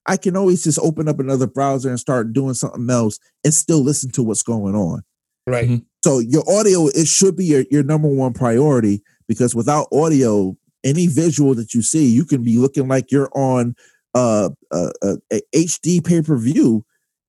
[0.07, 3.81] i can always just open up another browser and start doing something else and still
[3.81, 5.03] listen to what's going on
[5.47, 5.69] Right.
[5.69, 5.85] Mhm.
[6.03, 11.07] so your audio it should be your, your number one priority because without audio any
[11.07, 13.75] visual that you see you can be looking like you're on
[14.15, 16.85] uh, uh, uh, a hd pay-per-view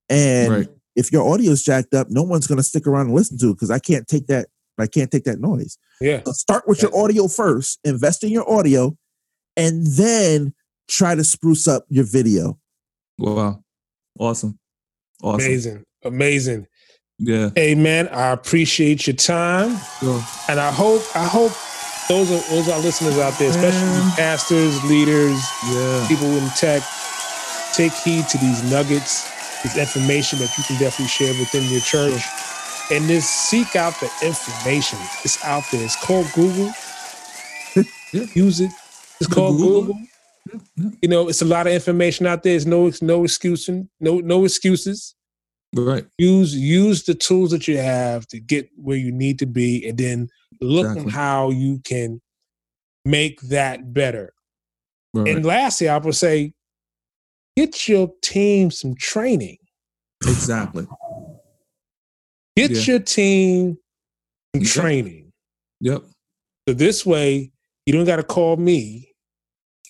[0.08, 0.68] and Right.
[0.94, 3.50] if your audio is jacked up no one's going to stick around and listen to
[3.50, 4.46] it because i can't take that
[4.78, 6.20] i can't take that noise Yeah.
[6.24, 8.96] so start with your audio first invest in your audio
[9.56, 10.54] and then
[10.88, 12.58] try to spruce up your video
[13.18, 13.64] Wow.
[14.18, 14.58] Awesome.
[15.22, 15.40] Awesome.
[15.46, 15.84] Amazing.
[16.04, 16.66] Amazing.
[17.18, 17.48] Yeah.
[17.56, 19.76] Hey man, I appreciate your time.
[20.00, 21.52] So, And I hope I hope
[22.08, 24.12] those are those are listeners out there, especially Man.
[24.12, 25.38] pastors, leaders,
[25.70, 26.06] yeah.
[26.08, 26.82] people in tech,
[27.74, 29.30] take heed to these nuggets,
[29.62, 32.22] this information that you can definitely share within your church.
[32.88, 35.00] And just seek out the information.
[35.24, 35.82] It's out there.
[35.82, 36.72] It's called Google.
[38.12, 38.70] Use it.
[39.20, 39.82] It's called Google.
[39.82, 40.92] Google.
[41.02, 42.52] You know, it's a lot of information out there.
[42.52, 45.16] There's no no excuse, no no excuses.
[45.74, 46.06] Right.
[46.16, 49.98] Use use the tools that you have to get where you need to be, and
[49.98, 50.28] then
[50.60, 51.12] look Exactly.
[51.12, 52.20] how you can
[53.04, 54.32] make that better.
[55.14, 55.36] Right.
[55.36, 56.52] And lastly, I would say,
[57.56, 59.58] get your team some training.
[60.26, 60.86] exactly.
[62.56, 62.80] Get Yeah.
[62.82, 63.78] your team
[64.54, 64.68] some Yeah.
[64.70, 65.32] training.
[65.80, 66.02] Yep.
[66.68, 67.52] So this way,
[67.84, 69.12] you don't got to call me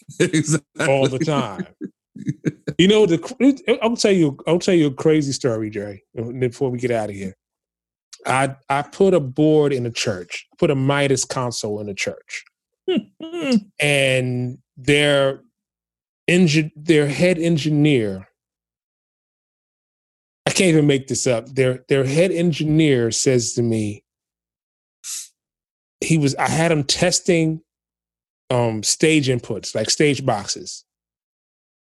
[0.20, 0.86] exactly.
[0.86, 1.66] all the time.
[2.78, 6.04] you know, the I'll tell you, I'll tell you a crazy story, Jerry.
[6.38, 7.34] Before we get out of here,
[8.26, 12.44] I I put a board in a church, put a Midas console in a church,
[13.80, 15.40] and their
[16.26, 18.28] engine, their head engineer.
[20.46, 21.46] I can't even make this up.
[21.46, 24.04] Their their head engineer says to me,
[26.00, 27.62] he was I had him testing
[28.50, 30.84] um stage inputs, like stage boxes.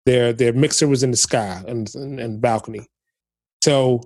[0.05, 2.87] Their their mixer was in the sky and, and, and balcony.
[3.63, 4.01] So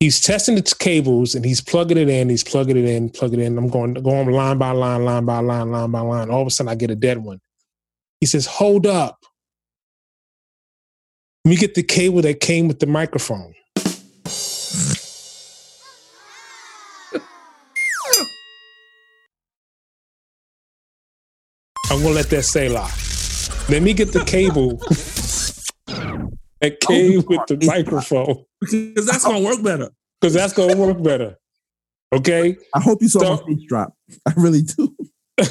[0.00, 3.44] he's testing its cables and he's plugging it in, he's plugging it in, plugging it
[3.44, 3.58] in.
[3.58, 6.30] I'm going going line by line, line by line, line by line.
[6.30, 7.40] All of a sudden I get a dead one.
[8.20, 9.18] He says, Hold up.
[11.44, 13.54] Let me get the cable that came with the microphone.
[21.88, 22.92] I'm gonna let that say lie.
[23.68, 24.76] Let me get the cable
[26.60, 29.90] that came with the microphone because that's gonna work better.
[30.20, 31.36] because that's gonna work better.
[32.14, 33.94] Okay, I hope you saw So- my face drop.
[34.26, 34.94] I really do.
[35.38, 35.50] let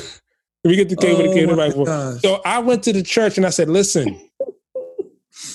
[0.65, 2.21] me get the cable that came with the Oh gosh.
[2.21, 4.19] So I went to the church and I said, "Listen,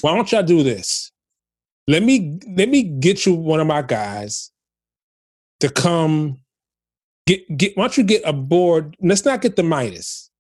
[0.02, 1.11] why don't y'all do this?
[1.88, 4.50] Let me let me get you one of my guys
[5.61, 6.38] to come
[7.26, 7.76] get get.
[7.76, 8.96] Why don't you get a board?
[9.00, 10.30] Let's not get the Midas.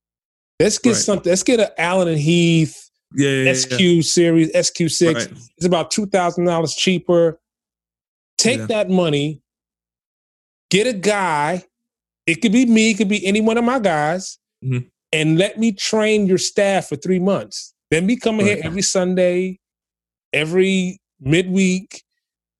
[0.60, 0.98] Let's get Right.
[0.98, 1.30] something.
[1.30, 3.52] Let's get an Allen and Heath Yeah, yeah, yeah.
[3.52, 5.14] SQ series SQ6.
[5.14, 5.32] Right.
[5.56, 7.40] It's about two thousand dollars cheaper.
[8.38, 8.66] Take Yeah.
[8.66, 9.42] that money,
[10.70, 11.64] get a guy.
[12.26, 14.88] It could be me, it could be any one of my guys, Mhm.
[15.12, 17.74] and let me train your staff for three months.
[17.90, 19.58] Then me coming here every Sunday,
[20.32, 22.02] every midweek,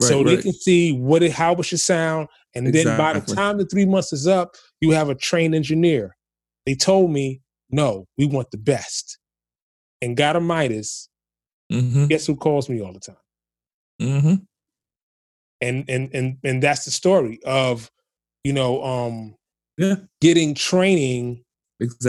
[0.03, 2.29] so Right, they can see what it, how it should sound.
[2.55, 6.17] And then by the time the three months is up, you have a trained engineer.
[6.67, 7.41] They told me,
[7.71, 9.19] no, we want the best.
[10.03, 11.09] And got a Midas.
[11.73, 12.07] Mm-hmm.
[12.07, 13.17] Guess who calls me all the time?
[14.01, 14.35] Mm-hmm.
[15.61, 17.91] and and and and that's the story of
[18.45, 19.35] you know um
[19.77, 19.97] Yeah.
[20.23, 21.45] getting training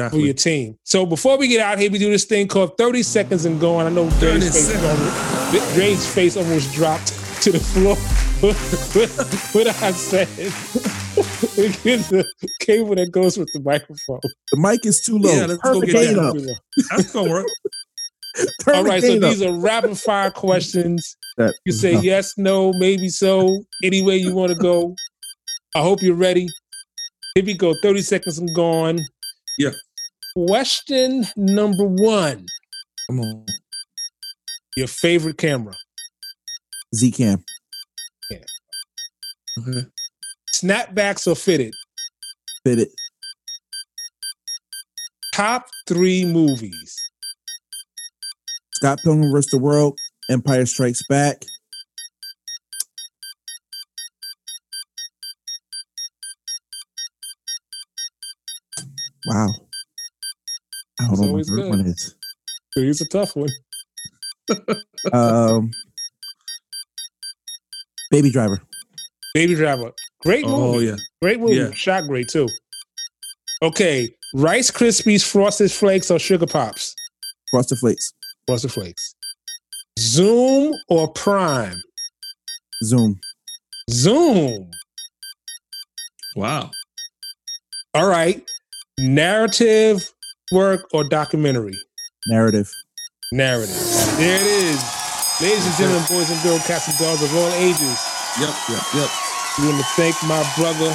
[0.09, 3.03] for your team so before we get out here we do this thing called 30
[3.03, 4.83] seconds and going i know 30 Dre's face, seconds.
[4.85, 7.07] almost, Dre's face almost dropped
[7.43, 7.95] to the floor
[9.53, 10.27] what i said
[11.83, 12.25] get the
[12.61, 14.19] cable that goes with the microphone
[14.51, 15.33] The mic is too low.
[15.33, 16.23] Yeah, let's go get gain that.
[16.23, 16.87] up.
[16.89, 17.45] That's gonna work.
[18.67, 19.01] All so up.
[19.01, 21.17] these are rapid fire questions
[21.65, 24.95] You say yes, no, maybe so, any way you want to go.
[25.75, 26.47] I hope you're ready.
[27.35, 27.73] Here we go.
[27.81, 28.99] 30 seconds and gone.
[29.57, 29.71] Yeah.
[30.35, 32.45] Question number one
[33.07, 33.45] Come on.
[34.77, 35.73] Your favorite camera.
[36.95, 37.43] Z-Cam.
[38.29, 38.37] Yeah.
[39.59, 39.87] Okay.
[40.53, 41.73] Snapbacks or fitted?
[42.65, 42.87] Fitted.
[45.33, 47.10] Top three movies.
[48.81, 49.51] Scott Pilgrim vs.
[49.51, 49.99] the World.
[50.27, 51.45] Empire Strikes Back.
[59.27, 59.49] Wow.
[60.99, 62.15] I don't It's know what always the third one is.
[62.75, 63.49] It's a tough one.
[65.13, 65.69] Um,
[68.09, 68.59] Baby Driver.
[69.35, 69.91] Baby Driver.
[70.23, 70.55] Great movie.
[70.55, 70.95] Oh yeah.
[71.21, 71.55] Great movie.
[71.55, 71.71] Yeah.
[71.71, 72.47] Shot great too.
[73.61, 74.09] Okay.
[74.33, 76.95] Rice Krispies, Frosted Flakes, or Sugar Pops?
[77.51, 78.11] Frosted Flakes.
[78.51, 79.15] Frosted Flakes.
[79.97, 81.77] Zoom or Prime?
[82.83, 83.17] Zoom.
[83.89, 84.69] Zoom.
[86.35, 86.69] Wow.
[87.93, 88.43] All right.
[88.99, 90.11] Narrative
[90.51, 91.79] work or documentary?
[92.27, 92.69] Narrative.
[93.31, 93.73] Narrative.
[94.17, 94.83] There it is.
[95.41, 98.05] Ladies and gentlemen, boys and girls, cats and dogs of all ages,
[98.37, 98.49] Yep.
[98.67, 98.83] Yep.
[98.95, 99.09] Yep.
[99.59, 100.91] we want to thank my brother.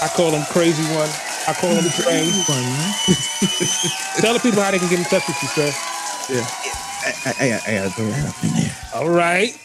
[0.00, 1.29] I call him Crazy One.
[1.48, 2.26] I call him Dre.
[2.46, 2.64] Fun.
[4.20, 5.72] Tell the people how they can get in touch with you, sir.
[7.02, 8.76] I, I, I, I gotta throw that up in there.
[8.94, 9.56] All right.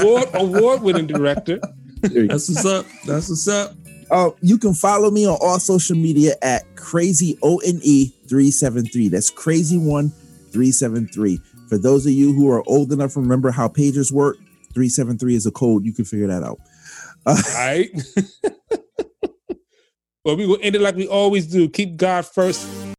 [0.00, 1.60] Award award winning director.
[2.00, 2.86] That's what's up.
[3.06, 3.74] That's what's up.
[4.10, 9.08] Oh, you can follow me on all social media at crazy O N E 373.
[9.08, 10.10] That's crazy one
[10.50, 11.38] 373.
[11.68, 14.36] For those of you who are old enough to remember how pagers work,
[14.74, 15.84] 373 is a code.
[15.84, 16.58] You can figure that out.
[17.26, 17.90] Uh, all right.
[20.24, 21.68] well, we will end it like we always do.
[21.68, 22.80] Keep God first